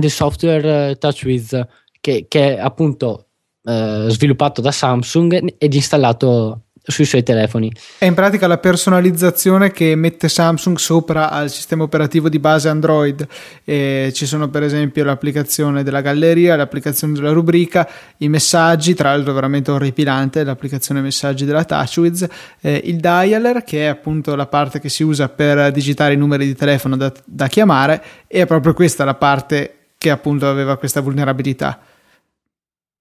del, 0.00 0.10
software 0.10 0.90
uh, 0.90 0.94
TouchWiz 0.96 1.66
che, 2.00 2.26
che, 2.28 2.56
è 2.56 2.60
appunto 2.60 3.26
uh, 3.62 4.08
sviluppato 4.08 4.60
da 4.60 4.70
Samsung 4.70 5.54
ed 5.58 5.74
installato 5.74 6.66
sui 6.86 7.04
suoi 7.04 7.22
telefoni. 7.22 7.72
È 7.98 8.04
in 8.04 8.14
pratica 8.14 8.46
la 8.46 8.58
personalizzazione 8.58 9.72
che 9.72 9.94
mette 9.96 10.28
Samsung 10.28 10.78
sopra 10.78 11.30
al 11.30 11.50
sistema 11.50 11.82
operativo 11.82 12.28
di 12.28 12.38
base 12.38 12.68
Android. 12.68 13.26
E 13.64 14.12
ci 14.14 14.26
sono 14.26 14.48
per 14.48 14.62
esempio 14.62 15.04
l'applicazione 15.04 15.82
della 15.82 16.00
galleria, 16.00 16.56
l'applicazione 16.56 17.14
della 17.14 17.32
rubrica, 17.32 17.88
i 18.18 18.28
messaggi, 18.28 18.94
tra 18.94 19.10
l'altro 19.10 19.32
veramente 19.32 19.70
orripilante, 19.70 20.44
l'applicazione 20.44 21.00
messaggi 21.00 21.44
della 21.44 21.64
TouchWiz, 21.64 22.26
eh, 22.60 22.80
il 22.84 22.98
dialer 22.98 23.64
che 23.64 23.84
è 23.84 23.86
appunto 23.86 24.34
la 24.36 24.46
parte 24.46 24.80
che 24.80 24.88
si 24.88 25.02
usa 25.02 25.28
per 25.28 25.72
digitare 25.72 26.14
i 26.14 26.16
numeri 26.16 26.46
di 26.46 26.54
telefono 26.54 26.96
da, 26.96 27.12
da 27.24 27.48
chiamare 27.48 28.02
e 28.28 28.42
è 28.42 28.46
proprio 28.46 28.74
questa 28.74 29.04
la 29.04 29.14
parte 29.14 29.75
che 30.06 30.10
appunto 30.10 30.48
aveva 30.48 30.76
questa 30.76 31.00
vulnerabilità. 31.00 31.80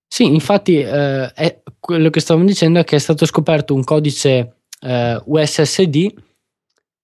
Sì, 0.07 0.25
infatti 0.25 0.79
eh, 0.79 1.31
è 1.33 1.61
quello 1.79 2.09
che 2.09 2.19
stavamo 2.19 2.45
dicendo 2.45 2.79
è 2.79 2.83
che 2.83 2.95
è 2.95 2.99
stato 2.99 3.25
scoperto 3.25 3.73
un 3.73 3.83
codice 3.83 4.55
eh, 4.81 5.21
USSD 5.23 6.13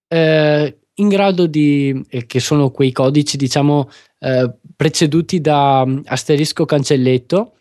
eh, 0.08 0.78
in 0.96 1.08
grado 1.08 1.46
di, 1.46 2.04
eh, 2.10 2.26
che 2.26 2.40
sono 2.40 2.72
quei 2.72 2.92
codici 2.92 3.38
diciamo 3.38 3.90
eh, 4.20 4.52
preceduti 4.76 5.40
da 5.40 5.84
mm, 5.86 6.00
asterisco 6.06 6.66
cancelletto 6.66 7.54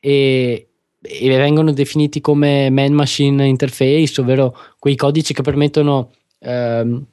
e, 0.00 0.68
e, 1.00 1.28
vengono 1.36 1.72
definiti 1.72 2.20
come 2.20 2.70
man 2.70 2.92
machine 2.92 3.46
interface, 3.46 4.20
ovvero 4.20 4.56
quei 4.78 4.94
codici 4.94 5.32
che 5.32 5.42
permettono 5.42 6.12
ehm, 6.38 7.04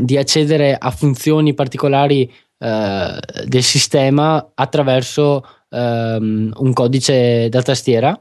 di 0.00 0.16
accedere 0.16 0.76
a 0.78 0.90
funzioni 0.90 1.52
particolari 1.52 2.30
eh, 2.64 3.44
del 3.44 3.62
sistema 3.62 4.52
attraverso 4.54 5.44
um, 5.68 6.50
un 6.56 6.72
codice 6.72 7.50
da 7.50 7.60
tastiera. 7.60 8.18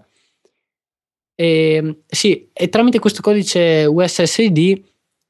E, 1.33 2.01
sì, 2.05 2.49
e 2.51 2.67
tramite 2.67 2.99
questo 2.99 3.21
codice 3.21 3.85
USSD 3.85 4.83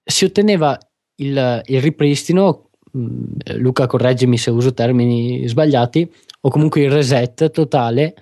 si 0.03 0.25
otteneva 0.25 0.75
il, 1.17 1.62
il 1.63 1.82
ripristino. 1.82 2.72
Mm, 2.98 3.24
Luca, 3.58 3.86
correggimi 3.86 4.39
se 4.39 4.50
uso 4.50 4.74
termini 4.74 5.48
sbagliati, 5.48 6.12
o 6.41 6.49
comunque 6.49 6.82
il 6.82 6.91
reset 6.91 7.52
totale. 7.52 8.15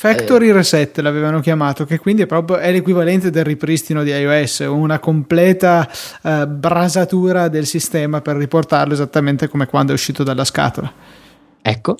Factory 0.00 0.50
eh, 0.50 0.52
reset 0.52 0.96
l'avevano 1.00 1.40
chiamato, 1.40 1.84
che 1.84 1.98
quindi 1.98 2.22
è 2.22 2.26
proprio 2.26 2.58
è 2.58 2.70
l'equivalente 2.70 3.30
del 3.30 3.44
ripristino 3.44 4.04
di 4.04 4.10
iOS, 4.10 4.60
una 4.60 5.00
completa 5.00 5.90
eh, 6.22 6.46
brasatura 6.46 7.48
del 7.48 7.66
sistema 7.66 8.20
per 8.20 8.36
riportarlo 8.36 8.92
esattamente 8.92 9.48
come 9.48 9.66
quando 9.66 9.90
è 9.90 9.96
uscito 9.96 10.22
dalla 10.22 10.44
scatola. 10.44 10.92
Ecco, 11.60 11.96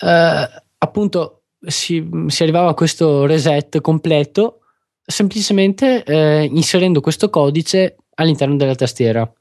eh, 0.00 0.48
appunto 0.78 1.42
si, 1.64 2.08
si, 2.26 2.42
arrivava 2.42 2.70
a 2.70 2.74
questo 2.74 3.24
reset 3.24 3.80
completo 3.80 4.62
semplicemente 5.00 6.02
eh, 6.02 6.42
inserendo 6.42 7.00
questo 7.00 7.30
codice 7.30 7.98
all'interno 8.16 8.56
della 8.56 8.74
tastiera. 8.74 9.32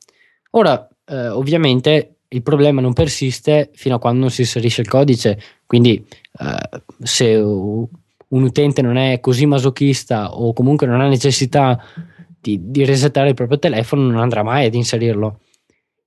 Ora, 0.52 0.88
eh, 1.04 1.30
ovviamente, 1.30 2.17
il 2.30 2.42
problema 2.42 2.82
non 2.82 2.94
persiste 2.94 3.70
fino 3.74 3.96
a 3.96 4.00
quando 4.00 4.22
non 4.22 4.30
si 4.30 4.42
inserisce 4.42 4.82
il 4.82 4.88
codice, 4.88 5.40
quindi 5.66 6.06
eh, 6.40 6.82
se 7.02 7.36
un 7.36 8.44
utente 8.44 8.82
non 8.82 8.98
è 8.98 9.20
così 9.20 9.46
masochista 9.46 10.34
o 10.34 10.54
comunque 10.54 10.88
non 10.88 11.00
ha 11.00 11.08
necessità 11.08 11.82
di, 12.40 12.60
di 12.70 12.86
resettare 12.86 13.30
il 13.30 13.36
proprio 13.36 13.60
telefono, 13.60 14.10
non 14.10 14.22
andrà 14.22 14.44
mai 14.44 14.66
ad 14.66 14.74
inserirlo. 14.74 15.40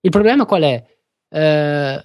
Il 0.00 0.10
problema 0.10 0.46
qual 0.46 0.62
è? 0.62 0.84
Eh, 1.28 2.04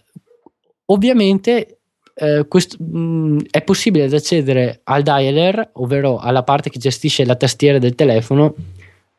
ovviamente 0.85 1.79
eh, 2.13 2.45
questo, 2.47 2.77
mh, 2.79 2.97
mm, 2.97 3.39
è 3.49 3.61
possibile 3.63 4.05
accedere 4.05 4.81
al 4.83 5.03
dialer, 5.03 5.71
ovvero 5.73 6.17
alla 6.17 6.43
parte 6.43 6.69
che 6.69 6.79
gestisce 6.79 7.25
la 7.25 7.35
tastiera 7.35 7.77
del 7.77 7.95
telefono, 7.95 8.55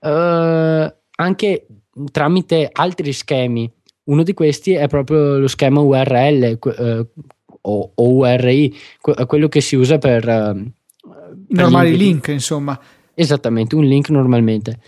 eh, 0.01 0.95
anche 1.17 1.67
tramite 2.11 2.69
altri 2.73 3.13
schemi. 3.13 3.71
Uno 4.07 4.23
di 4.23 4.35
questi 4.35 4.73
è 4.73 4.87
proprio 4.89 5.39
lo 5.39 5.49
schema 5.49 5.81
URL 5.81 6.43
eh, 6.45 7.07
o, 7.61 7.93
o, 7.95 8.15
URI, 8.15 8.75
quello 9.01 9.49
che 9.49 9.61
si 9.61 9.77
usa 9.77 9.99
per... 9.99 10.25
I 10.29 11.55
normali 11.55 11.91
link, 11.91 12.01
link, 12.01 12.29
insomma. 12.29 12.79
Esattamente, 13.15 13.75
un 13.75 13.85
link 13.85 14.11
normalmente. 14.11 14.81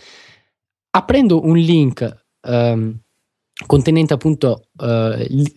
Aprendo 0.91 1.45
un 1.45 1.57
link 1.57 2.25
um, 2.41 2.97
contenente 3.65 4.13
appunto 4.13 4.69
uh, 4.77 5.19
il, 5.27 5.53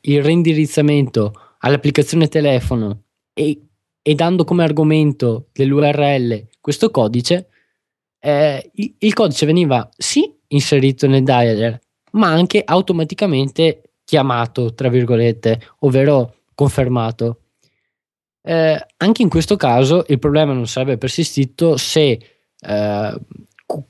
il, 0.00 0.22
reindirizzamento 0.22 1.32
all'applicazione 1.58 2.28
telefono 2.28 3.04
e, 3.32 3.66
e, 4.02 4.14
dando 4.14 4.44
come 4.44 4.64
argomento 4.64 5.48
dell'URL 5.52 6.48
questo 6.60 6.90
codice, 6.90 7.48
eh, 8.18 8.70
il, 8.74 8.94
il, 8.98 9.14
codice 9.14 9.46
veniva 9.46 9.88
sì 9.96 10.30
inserito 10.48 11.06
nel 11.06 11.22
dialer, 11.22 11.78
ma 12.12 12.28
anche 12.28 12.62
automaticamente 12.64 13.82
chiamato, 14.04 14.74
tra 14.74 14.88
virgolette, 14.88 15.60
ovvero 15.80 16.36
confermato. 16.54 17.40
Eh, 18.42 18.86
anche 18.96 19.22
in 19.22 19.28
questo 19.28 19.56
caso 19.56 20.04
il 20.08 20.18
problema 20.18 20.52
non 20.52 20.66
sarebbe 20.66 20.96
persistito 20.96 21.76
se 21.76 22.18
eh, 22.60 23.20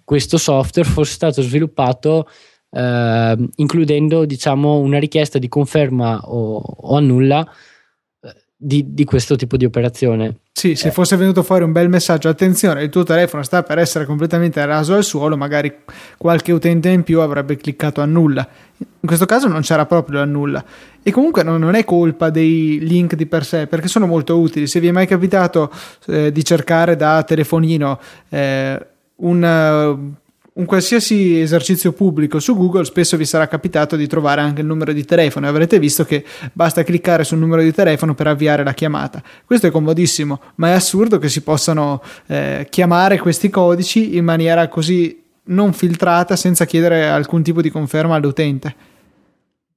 questo 0.05 0.37
software 0.37 0.89
fosse 0.89 1.13
stato 1.13 1.43
sviluppato 1.43 2.29
eh, 2.71 3.49
includendo 3.57 4.25
diciamo 4.25 4.79
una 4.79 4.99
richiesta 4.99 5.39
di 5.39 5.49
conferma 5.49 6.21
o, 6.25 6.57
o 6.59 6.97
annulla 6.97 7.49
di, 8.61 8.93
di, 8.93 9.05
questo 9.05 9.37
tipo 9.37 9.57
di 9.57 9.65
operazione. 9.65 10.39
Sì, 10.53 10.75
se 10.75 10.89
eh. 10.89 10.91
fosse 10.91 11.15
venuto 11.15 11.45
fuori 11.45 11.63
un 11.63 11.71
bel 11.71 11.89
messaggio, 11.89 12.29
attenzione, 12.29 12.83
il 12.83 12.91
tuo 12.91 13.05
telefono 13.05 13.45
sta 13.45 13.63
per 13.63 13.79
essere 13.79 14.05
completamente 14.05 14.65
raso 14.67 14.95
al 14.95 15.05
suolo, 15.05 15.37
magari 15.37 15.73
qualche 16.17 16.51
utente 16.51 16.89
in 16.89 17.05
più 17.05 17.21
avrebbe 17.21 17.57
cliccato 17.57 18.01
annulla. 18.01 18.47
In 18.79 19.07
questo 19.07 19.27
caso 19.27 19.47
non 19.47 19.61
c'era 19.61 19.87
proprio 19.87 20.21
annulla. 20.21 20.65
E 21.01 21.13
comunque 21.13 21.45
non, 21.45 21.61
non 21.61 21.77
è 21.77 21.85
colpa 21.85 22.31
dei 22.31 22.81
link 22.81 23.15
di 23.15 23.27
per 23.27 23.45
sé, 23.45 23.69
perché 23.69 23.87
sono 23.87 24.07
molto 24.07 24.37
utili. 24.41 24.67
Se 24.67 24.81
vi 24.81 24.89
è 24.89 24.93
mai 24.93 25.07
capitato 25.07 25.71
eh, 26.09 26.33
di 26.33 26.45
cercare 26.45 26.97
da 26.97 27.23
telefonino 27.23 28.01
eh, 28.29 28.87
un 29.17 30.17
un 30.59 30.65
qualsiasi 30.65 31.41
esercizio 31.41 31.93
pubblico 31.93 32.41
su 32.41 32.57
Google 32.57 32.85
spesso 32.85 33.17
vi 33.17 33.25
sarà 33.25 33.47
capitato 33.47 33.95
di 33.95 34.09
trovare 34.09 34.41
anche 34.41 34.61
il 34.61 34.67
numero 34.67 34.93
di 34.93 35.05
telefono 35.05 35.47
e 35.47 35.49
avrete 35.49 35.79
visto 35.79 36.05
che 36.05 36.25
basta 36.53 36.83
cliccare 36.83 37.23
sul 37.23 37.39
numero 37.39 37.63
di 37.63 37.73
telefono 37.73 38.15
per 38.15 38.27
avviare 38.27 38.65
la 38.65 38.75
chiamata. 38.75 39.23
Questo 39.45 39.69
è 39.69 39.71
comodissimo, 39.71 40.41
ma 40.57 40.69
è 40.69 40.73
assurdo 40.73 41.19
che 41.19 41.29
si 41.29 41.43
possano 41.43 42.03
eh, 42.27 42.67
chiamare 42.71 43.19
questi 43.19 43.49
codici 43.51 44.17
in 44.17 44.25
maniera 44.25 44.67
così 44.69 45.23
non 45.45 45.73
filtrata 45.73 46.35
senza 46.35 46.67
chiedere 46.67 47.07
alcun 47.07 47.43
tipo 47.43 47.63
di 47.63 47.71
conferma 47.71 48.17
all'utente. 48.17 48.75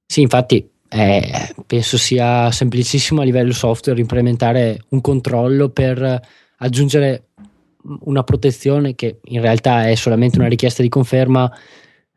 Sì, 0.06 0.22
infatti 0.22 0.68
eh, 0.90 1.54
penso 1.68 1.98
sia 2.00 2.52
semplicissimo 2.52 3.22
a 3.22 3.24
livello 3.24 3.54
software 3.54 4.00
implementare 4.00 4.82
un 4.90 5.00
controllo 5.00 5.70
per 5.70 6.22
aggiungere 6.58 7.30
una 8.02 8.24
protezione 8.24 8.96
che 8.96 9.20
in 9.24 9.42
realtà 9.42 9.88
è 9.88 9.96
solamente 9.96 10.38
una 10.38 10.48
richiesta 10.48 10.82
di 10.82 10.90
conferma 10.90 11.52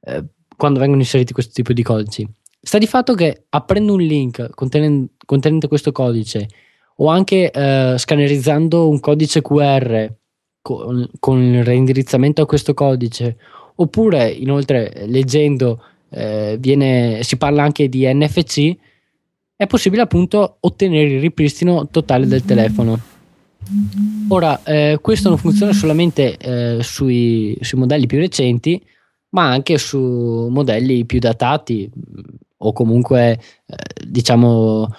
eh, 0.01 0.25
quando 0.57 0.79
vengono 0.79 1.01
inseriti 1.01 1.33
questo 1.33 1.53
tipo 1.53 1.73
di 1.73 1.83
codici. 1.83 2.29
Sta 2.61 2.79
di 2.79 2.87
fatto 2.87 3.15
che 3.15 3.45
aprendo 3.51 3.95
un 3.95 4.01
link 4.01 4.51
contenente, 4.55 5.15
contenente 5.27 5.69
questo 5.69 5.93
codice 5.93 6.49
o 6.97 7.09
anche 7.09 7.51
eh, 7.51 7.95
scannerizzando 7.99 8.89
un 8.89 9.01
codice 9.01 9.43
QR 9.43 10.11
con, 10.63 11.09
con, 11.19 11.43
il 11.43 11.65
reindirizzamento 11.65 12.43
a 12.43 12.47
questo 12.47 12.73
codice, 12.73 13.37
oppure 13.75 14.29
inoltre 14.31 15.05
leggendo 15.07 15.83
eh, 16.09 16.57
viene, 16.59 17.23
si 17.23 17.37
parla 17.37 17.65
anche 17.65 17.89
di 17.89 18.07
NFC, 18.11 18.75
è 19.57 19.67
possibile 19.67 20.03
appunto 20.03 20.57
ottenere 20.61 21.15
il 21.15 21.21
ripristino 21.21 21.89
totale 21.89 22.27
del 22.27 22.45
telefono. 22.45 23.13
Ora, 24.29 24.63
eh, 24.65 24.99
questo 25.01 25.29
non 25.29 25.39
funziona 25.39 25.73
solamente 25.73 26.37
eh, 26.37 26.83
sui, 26.83 27.57
sui, 27.61 27.79
modelli 27.79 28.07
più 28.07 28.19
recenti, 28.19 28.83
ma 29.31 29.51
anche 29.51 29.79
su 29.79 30.49
modelli 30.51 31.05
più 31.05 31.19
datati 31.19 31.91
o 32.57 32.73
comunque 32.73 33.39
eh, 33.67 33.77
diciamo 34.07 34.95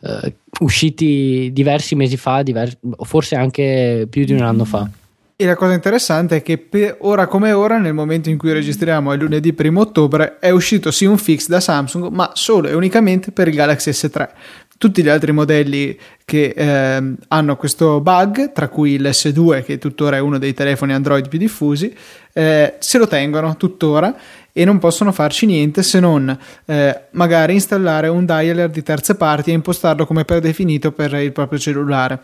eh, 0.00 0.34
usciti 0.60 1.50
diversi 1.52 1.94
mesi 1.94 2.16
fa, 2.16 2.42
diversi, 2.42 2.76
o 2.82 3.04
forse 3.04 3.36
anche 3.36 4.06
più 4.08 4.24
di 4.24 4.32
un 4.32 4.42
anno 4.42 4.64
fa. 4.64 4.88
E 5.36 5.46
la 5.46 5.56
cosa 5.56 5.72
interessante 5.72 6.36
è 6.36 6.42
che 6.42 6.96
ora 7.00 7.26
come 7.26 7.50
ora, 7.50 7.78
nel 7.78 7.92
momento 7.92 8.30
in 8.30 8.38
cui 8.38 8.52
registriamo 8.52 9.12
il 9.12 9.20
lunedì 9.20 9.52
1 9.58 9.80
ottobre, 9.80 10.38
è 10.38 10.50
uscito 10.50 10.92
sì 10.92 11.06
un 11.06 11.18
fix 11.18 11.48
da 11.48 11.58
Samsung, 11.58 12.08
ma 12.12 12.30
solo 12.34 12.68
e 12.68 12.74
unicamente 12.74 13.32
per 13.32 13.48
il 13.48 13.54
Galaxy 13.54 13.90
S3. 13.90 14.28
Tutti 14.76 15.02
gli 15.02 15.08
altri 15.08 15.32
modelli 15.32 15.96
che 16.24 16.52
eh, 16.56 17.14
hanno 17.28 17.56
questo 17.56 18.00
bug, 18.00 18.52
tra 18.52 18.68
cui 18.68 18.98
l'S2, 18.98 19.62
che 19.62 19.78
tuttora 19.78 20.16
è 20.16 20.20
uno 20.20 20.38
dei 20.38 20.52
telefoni 20.52 20.92
Android 20.92 21.28
più 21.28 21.38
diffusi, 21.38 21.94
eh, 22.32 22.74
se 22.78 22.98
lo 22.98 23.06
tengono 23.06 23.56
tuttora 23.56 24.14
e 24.56 24.64
non 24.64 24.78
possono 24.78 25.10
farci 25.10 25.46
niente 25.46 25.82
se 25.82 25.98
non 25.98 26.38
eh, 26.66 27.00
magari 27.10 27.54
installare 27.54 28.06
un 28.06 28.24
dialer 28.24 28.70
di 28.70 28.84
terze 28.84 29.16
parti 29.16 29.50
e 29.50 29.54
impostarlo 29.54 30.06
come 30.06 30.24
predefinito 30.24 30.92
per 30.92 31.12
il 31.14 31.32
proprio 31.32 31.58
cellulare. 31.58 32.20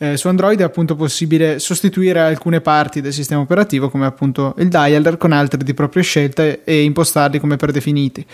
Eh, 0.00 0.16
su 0.16 0.26
Android 0.26 0.58
è 0.58 0.64
appunto 0.64 0.96
possibile 0.96 1.60
sostituire 1.60 2.20
alcune 2.20 2.60
parti 2.60 3.00
del 3.00 3.12
sistema 3.12 3.40
operativo 3.40 3.90
come 3.90 4.06
appunto 4.06 4.54
il 4.58 4.68
dialer 4.68 5.16
con 5.16 5.30
altre 5.30 5.62
di 5.62 5.72
propria 5.72 6.02
scelta 6.02 6.42
e 6.42 6.82
impostarli 6.82 7.38
come 7.38 7.56
predefiniti. 7.56 8.26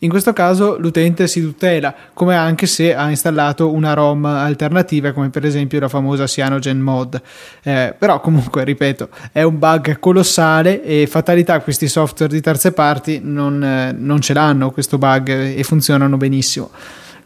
In 0.00 0.08
questo 0.08 0.32
caso 0.32 0.78
l'utente 0.78 1.26
si 1.26 1.40
tutela 1.40 1.92
come 2.14 2.36
anche 2.36 2.66
se 2.66 2.94
ha 2.94 3.08
installato 3.10 3.72
una 3.72 3.94
ROM 3.94 4.24
alternativa 4.24 5.10
come 5.10 5.30
per 5.30 5.44
esempio 5.44 5.80
la 5.80 5.88
famosa 5.88 6.26
Cyanogen 6.26 6.78
Mod. 6.78 7.20
Eh, 7.64 7.94
però 7.98 8.20
comunque 8.20 8.62
ripeto 8.62 9.08
è 9.32 9.42
un 9.42 9.58
bug 9.58 9.98
colossale 9.98 10.84
e 10.84 11.08
fatalità 11.08 11.58
questi 11.60 11.88
software 11.88 12.32
di 12.32 12.40
terze 12.40 12.70
parti 12.70 12.90
parti 12.92 13.20
non, 13.22 13.62
eh, 13.62 13.92
non 13.92 14.20
ce 14.20 14.34
l'hanno 14.34 14.70
questo 14.70 14.98
bug 14.98 15.28
e 15.28 15.62
funzionano 15.62 16.16
benissimo 16.16 16.70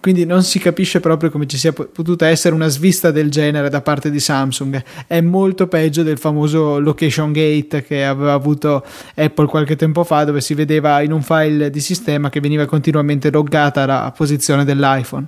quindi 0.06 0.24
non 0.24 0.44
si 0.44 0.60
capisce 0.60 1.00
proprio 1.00 1.30
come 1.30 1.46
ci 1.46 1.56
sia 1.56 1.72
potuta 1.72 2.28
essere 2.28 2.54
una 2.54 2.68
svista 2.68 3.10
del 3.10 3.28
genere 3.28 3.68
da 3.68 3.80
parte 3.80 4.08
di 4.08 4.20
Samsung. 4.20 4.80
È 5.04 5.20
molto 5.20 5.66
peggio 5.66 6.04
del 6.04 6.18
famoso 6.18 6.78
location 6.78 7.32
gate 7.32 7.82
che 7.82 8.04
aveva 8.04 8.32
avuto 8.32 8.84
Apple 9.16 9.46
qualche 9.46 9.74
tempo 9.74 10.04
fa, 10.04 10.22
dove 10.22 10.40
si 10.40 10.54
vedeva 10.54 11.00
in 11.00 11.10
un 11.10 11.22
file 11.22 11.70
di 11.70 11.80
sistema 11.80 12.30
che 12.30 12.38
veniva 12.38 12.66
continuamente 12.66 13.32
loggata 13.32 13.84
la 13.84 14.12
posizione 14.16 14.64
dell'iPhone. 14.64 15.26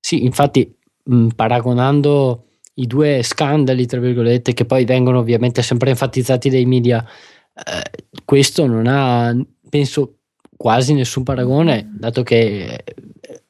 Sì, 0.00 0.24
infatti, 0.24 0.76
mh, 1.04 1.28
paragonando 1.36 2.46
i 2.74 2.86
due 2.88 3.22
scandali, 3.22 3.86
tra 3.86 4.00
virgolette, 4.00 4.54
che 4.54 4.64
poi 4.64 4.84
vengono 4.84 5.20
ovviamente 5.20 5.62
sempre 5.62 5.90
enfatizzati 5.90 6.50
dai 6.50 6.66
media 6.66 7.06
eh, 7.54 8.04
questo 8.24 8.66
non 8.66 8.86
ha, 8.86 9.34
penso, 9.68 10.18
quasi 10.56 10.94
nessun 10.94 11.22
paragone, 11.22 11.90
dato 11.96 12.22
che 12.22 12.82
eh, 12.84 13.42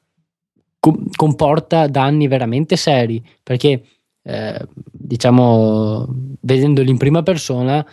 comporta 1.15 1.87
danni 1.87 2.27
veramente 2.27 2.75
seri, 2.75 3.23
perché 3.41 3.83
eh, 4.21 4.67
diciamo, 4.91 6.07
vedendoli 6.41 6.89
in 6.89 6.97
prima 6.97 7.23
persona, 7.23 7.85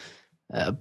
eh, 0.48 0.74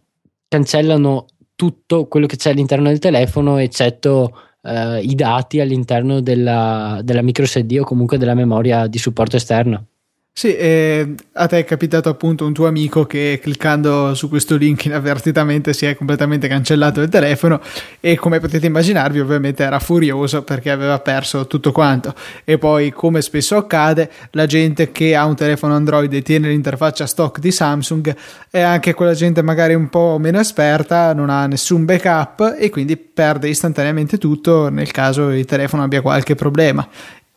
cancellano 0.47 1.25
tutto 1.55 2.07
quello 2.07 2.25
che 2.25 2.37
c'è 2.37 2.51
all'interno 2.51 2.87
del 2.87 2.99
telefono, 2.99 3.57
eccetto 3.57 4.35
eh, 4.63 5.01
i 5.01 5.15
dati 5.15 5.59
all'interno 5.59 6.21
della, 6.21 6.99
della 7.03 7.21
micro 7.21 7.45
SD 7.45 7.77
o 7.79 7.83
comunque 7.83 8.17
della 8.17 8.33
memoria 8.33 8.87
di 8.87 8.97
supporto 8.97 9.35
esterno. 9.35 9.85
Sì, 10.33 10.55
eh, 10.55 11.13
a 11.33 11.45
te 11.45 11.59
è 11.59 11.65
capitato 11.65 12.07
appunto 12.07 12.45
un 12.45 12.53
tuo 12.53 12.65
amico 12.65 13.05
che 13.05 13.39
cliccando 13.43 14.15
su 14.15 14.29
questo 14.29 14.55
link 14.55 14.85
inavvertitamente 14.85 15.73
si 15.73 15.85
è 15.85 15.95
completamente 15.95 16.47
cancellato 16.47 17.01
il 17.01 17.09
telefono 17.09 17.59
e 17.99 18.15
come 18.15 18.39
potete 18.39 18.65
immaginarvi 18.65 19.19
ovviamente 19.19 19.61
era 19.61 19.77
furioso 19.79 20.41
perché 20.43 20.71
aveva 20.71 20.99
perso 20.99 21.45
tutto 21.47 21.71
quanto. 21.71 22.15
E 22.45 22.57
poi 22.57 22.91
come 22.91 23.21
spesso 23.21 23.57
accade 23.57 24.09
la 24.31 24.45
gente 24.45 24.91
che 24.91 25.15
ha 25.15 25.25
un 25.25 25.35
telefono 25.35 25.75
Android 25.75 26.11
e 26.11 26.21
tiene 26.21 26.47
l'interfaccia 26.47 27.05
stock 27.05 27.37
di 27.39 27.51
Samsung 27.51 28.15
è 28.49 28.61
anche 28.61 28.93
quella 28.93 29.13
gente 29.13 29.43
magari 29.43 29.75
un 29.75 29.89
po' 29.89 30.17
meno 30.17 30.39
esperta, 30.39 31.13
non 31.13 31.29
ha 31.29 31.45
nessun 31.45 31.85
backup 31.85 32.55
e 32.57 32.69
quindi 32.69 32.95
perde 32.97 33.49
istantaneamente 33.49 34.17
tutto 34.17 34.69
nel 34.69 34.91
caso 34.91 35.29
il 35.29 35.45
telefono 35.45 35.83
abbia 35.83 36.01
qualche 36.01 36.35
problema 36.35 36.87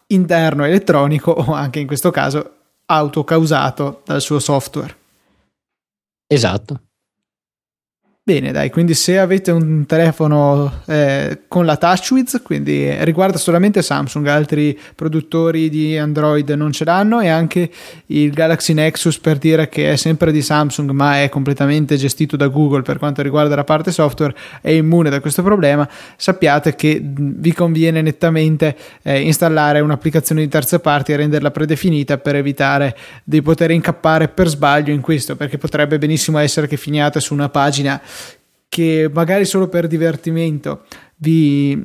interno 0.06 0.64
elettronico 0.64 1.32
o 1.32 1.52
anche 1.52 1.80
in 1.80 1.86
questo 1.86 2.10
caso 2.10 2.53
autocausato 2.86 4.02
dal 4.04 4.20
suo 4.20 4.38
software. 4.38 4.96
Esatto. 6.26 6.80
Bene, 8.26 8.52
dai, 8.52 8.70
quindi 8.70 8.94
se 8.94 9.18
avete 9.18 9.50
un 9.50 9.84
telefono 9.84 10.80
eh, 10.86 11.40
con 11.46 11.66
la 11.66 11.76
TouchWiz, 11.76 12.40
quindi 12.42 12.90
riguarda 13.04 13.36
solamente 13.36 13.82
Samsung, 13.82 14.26
altri 14.28 14.80
produttori 14.94 15.68
di 15.68 15.98
Android 15.98 16.48
non 16.52 16.72
ce 16.72 16.86
l'hanno 16.86 17.20
e 17.20 17.28
anche 17.28 17.70
il 18.06 18.32
Galaxy 18.32 18.72
Nexus 18.72 19.18
per 19.18 19.36
dire 19.36 19.68
che 19.68 19.92
è 19.92 19.96
sempre 19.96 20.32
di 20.32 20.40
Samsung 20.40 20.88
ma 20.92 21.20
è 21.20 21.28
completamente 21.28 21.96
gestito 21.96 22.36
da 22.36 22.46
Google 22.46 22.80
per 22.80 22.96
quanto 22.96 23.20
riguarda 23.20 23.56
la 23.56 23.64
parte 23.64 23.92
software, 23.92 24.34
è 24.62 24.70
immune 24.70 25.10
da 25.10 25.20
questo 25.20 25.42
problema, 25.42 25.86
sappiate 26.16 26.74
che 26.76 26.98
vi 27.04 27.52
conviene 27.52 28.00
nettamente 28.00 28.74
eh, 29.02 29.20
installare 29.20 29.80
un'applicazione 29.80 30.40
di 30.40 30.48
terze 30.48 30.80
parti 30.80 31.12
e 31.12 31.16
renderla 31.16 31.50
predefinita 31.50 32.16
per 32.16 32.36
evitare 32.36 32.96
di 33.22 33.42
poter 33.42 33.70
incappare 33.70 34.28
per 34.28 34.48
sbaglio 34.48 34.94
in 34.94 35.02
questo, 35.02 35.36
perché 35.36 35.58
potrebbe 35.58 35.98
benissimo 35.98 36.38
essere 36.38 36.66
che 36.66 36.78
finiate 36.78 37.20
su 37.20 37.34
una 37.34 37.50
pagina 37.50 38.00
che 38.68 39.10
magari 39.12 39.44
solo 39.44 39.68
per 39.68 39.86
divertimento 39.86 40.84
vi, 41.16 41.80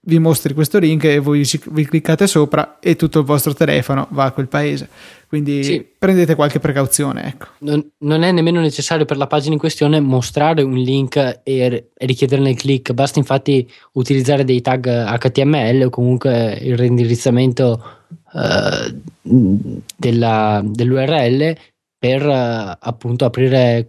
vi 0.00 0.18
mostri 0.18 0.54
questo 0.54 0.78
link 0.78 1.04
e 1.04 1.18
voi 1.18 1.48
vi 1.70 1.84
cliccate 1.84 2.26
sopra 2.26 2.78
e 2.80 2.96
tutto 2.96 3.18
il 3.18 3.24
vostro 3.24 3.52
telefono 3.54 4.06
va 4.10 4.24
a 4.24 4.32
quel 4.32 4.48
paese. 4.48 4.88
Quindi 5.28 5.62
sì. 5.62 5.86
prendete 5.98 6.34
qualche 6.34 6.58
precauzione. 6.58 7.26
Ecco. 7.26 7.46
Non, 7.58 7.86
non, 7.98 8.22
è 8.22 8.32
nemmeno 8.32 8.60
necessario 8.60 9.04
per 9.04 9.18
la 9.18 9.26
pagina 9.26 9.52
in 9.52 9.58
questione 9.60 10.00
mostrare 10.00 10.62
un 10.62 10.74
link 10.74 11.16
e, 11.16 11.40
e 11.42 12.06
richiederne 12.06 12.50
il 12.50 12.56
click, 12.56 12.92
basta 12.92 13.18
infatti 13.18 13.70
utilizzare 13.92 14.44
dei 14.44 14.62
tag 14.62 15.18
HTML 15.18 15.82
o 15.84 15.90
comunque 15.90 16.58
il 16.62 16.78
reindirizzamento 16.78 17.84
uh, 18.32 19.00
della, 19.94 20.62
dell'URL 20.64 21.54
per 21.98 22.26
uh, 22.26 22.76
appunto 22.78 23.26
aprire 23.26 23.84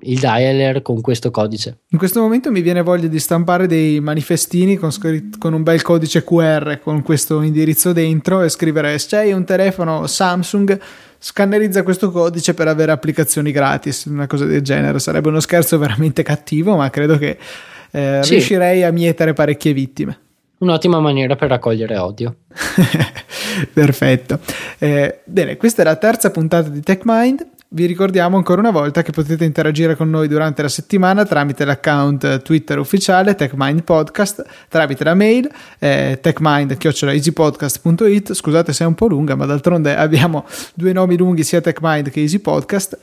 il 0.00 0.18
dialer 0.18 0.82
con 0.82 1.00
questo 1.00 1.30
codice. 1.30 1.80
In 1.88 1.98
questo 1.98 2.20
momento 2.20 2.50
mi 2.50 2.60
viene 2.60 2.82
voglia 2.82 3.08
di 3.08 3.18
stampare 3.18 3.66
dei 3.66 4.00
manifestini 4.00 4.76
con, 4.76 4.90
scritto, 4.90 5.38
con 5.38 5.52
un 5.52 5.62
bel 5.62 5.82
codice 5.82 6.24
QR 6.24 6.80
con 6.82 7.02
questo 7.02 7.42
indirizzo 7.42 7.92
dentro 7.92 8.42
e 8.42 8.48
scrivere 8.48 8.98
se 8.98 9.16
hai 9.16 9.32
un 9.32 9.44
telefono 9.44 10.06
Samsung 10.06 10.80
scannerizza 11.22 11.82
questo 11.82 12.10
codice 12.10 12.54
per 12.54 12.66
avere 12.66 12.92
applicazioni 12.92 13.52
gratis, 13.52 14.06
una 14.06 14.26
cosa 14.26 14.46
del 14.46 14.62
genere. 14.62 14.98
Sarebbe 14.98 15.28
uno 15.28 15.40
scherzo 15.40 15.78
veramente 15.78 16.22
cattivo, 16.22 16.76
ma 16.76 16.88
credo 16.90 17.18
che 17.18 17.38
eh, 17.90 18.20
sì. 18.22 18.30
riuscirei 18.30 18.82
a 18.82 18.90
mietere 18.90 19.32
parecchie 19.32 19.72
vittime. 19.72 20.18
Un'ottima 20.58 21.00
maniera 21.00 21.36
per 21.36 21.48
raccogliere 21.48 21.96
odio. 21.96 22.36
Perfetto. 23.72 24.40
Eh, 24.78 25.20
bene, 25.24 25.56
questa 25.56 25.82
è 25.82 25.84
la 25.84 25.96
terza 25.96 26.30
puntata 26.30 26.68
di 26.68 26.80
TechMind. 26.80 27.46
Vi 27.72 27.86
ricordiamo 27.86 28.36
ancora 28.36 28.58
una 28.58 28.72
volta 28.72 29.02
che 29.02 29.12
potete 29.12 29.44
interagire 29.44 29.94
con 29.94 30.10
noi 30.10 30.26
durante 30.26 30.60
la 30.60 30.68
settimana 30.68 31.24
tramite 31.24 31.64
l'account 31.64 32.42
Twitter 32.42 32.80
ufficiale 32.80 33.36
TechMind 33.36 33.84
Podcast, 33.84 34.44
tramite 34.66 35.04
la 35.04 35.14
mail 35.14 35.48
eh, 35.78 36.18
techmind.easypodcast.it. 36.20 38.34
Scusate 38.34 38.72
se 38.72 38.82
è 38.82 38.86
un 38.88 38.96
po' 38.96 39.06
lunga, 39.06 39.36
ma 39.36 39.46
d'altronde 39.46 39.94
abbiamo 39.94 40.46
due 40.74 40.92
nomi 40.92 41.16
lunghi 41.16 41.44
sia 41.44 41.60
TechMind 41.60 42.10
che 42.10 42.18
Easy 42.18 42.40
Podcast, 42.40 42.98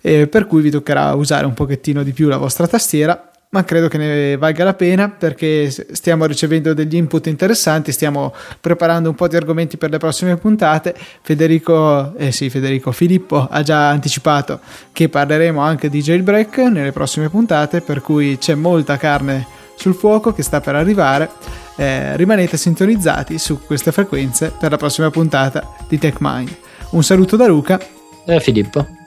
eh, 0.00 0.26
per 0.26 0.48
cui 0.48 0.60
vi 0.60 0.70
toccherà 0.70 1.14
usare 1.14 1.46
un 1.46 1.54
pochettino 1.54 2.02
di 2.02 2.10
più 2.10 2.26
la 2.26 2.36
vostra 2.36 2.66
tastiera 2.66 3.29
ma 3.52 3.64
credo 3.64 3.88
che 3.88 3.98
ne 3.98 4.36
valga 4.36 4.62
la 4.62 4.74
pena 4.74 5.08
perché 5.08 5.70
stiamo 5.70 6.24
ricevendo 6.24 6.72
degli 6.72 6.94
input 6.94 7.26
interessanti, 7.26 7.90
stiamo 7.90 8.32
preparando 8.60 9.08
un 9.08 9.16
po' 9.16 9.26
di 9.26 9.36
argomenti 9.36 9.76
per 9.76 9.90
le 9.90 9.98
prossime 9.98 10.36
puntate. 10.36 10.94
Federico, 11.22 12.16
eh 12.16 12.30
sì, 12.30 12.48
Federico 12.48 12.92
Filippo 12.92 13.48
ha 13.50 13.62
già 13.62 13.88
anticipato 13.88 14.60
che 14.92 15.08
parleremo 15.08 15.60
anche 15.60 15.90
di 15.90 16.00
jailbreak 16.00 16.58
nelle 16.58 16.92
prossime 16.92 17.28
puntate, 17.28 17.80
per 17.80 18.02
cui 18.02 18.38
c'è 18.38 18.54
molta 18.54 18.96
carne 18.96 19.46
sul 19.76 19.94
fuoco 19.94 20.32
che 20.32 20.42
sta 20.42 20.60
per 20.60 20.76
arrivare 20.76 21.28
eh, 21.76 22.14
rimanete 22.16 22.56
sintonizzati 22.56 23.38
su 23.38 23.64
queste 23.64 23.90
frequenze 23.90 24.52
per 24.56 24.70
la 24.70 24.76
prossima 24.76 25.10
puntata 25.10 25.74
di 25.88 25.98
TechMind. 25.98 26.56
Un 26.90 27.02
saluto 27.02 27.36
da 27.36 27.46
Luca 27.46 27.80
e 28.26 28.38
Filippo. 28.38 28.99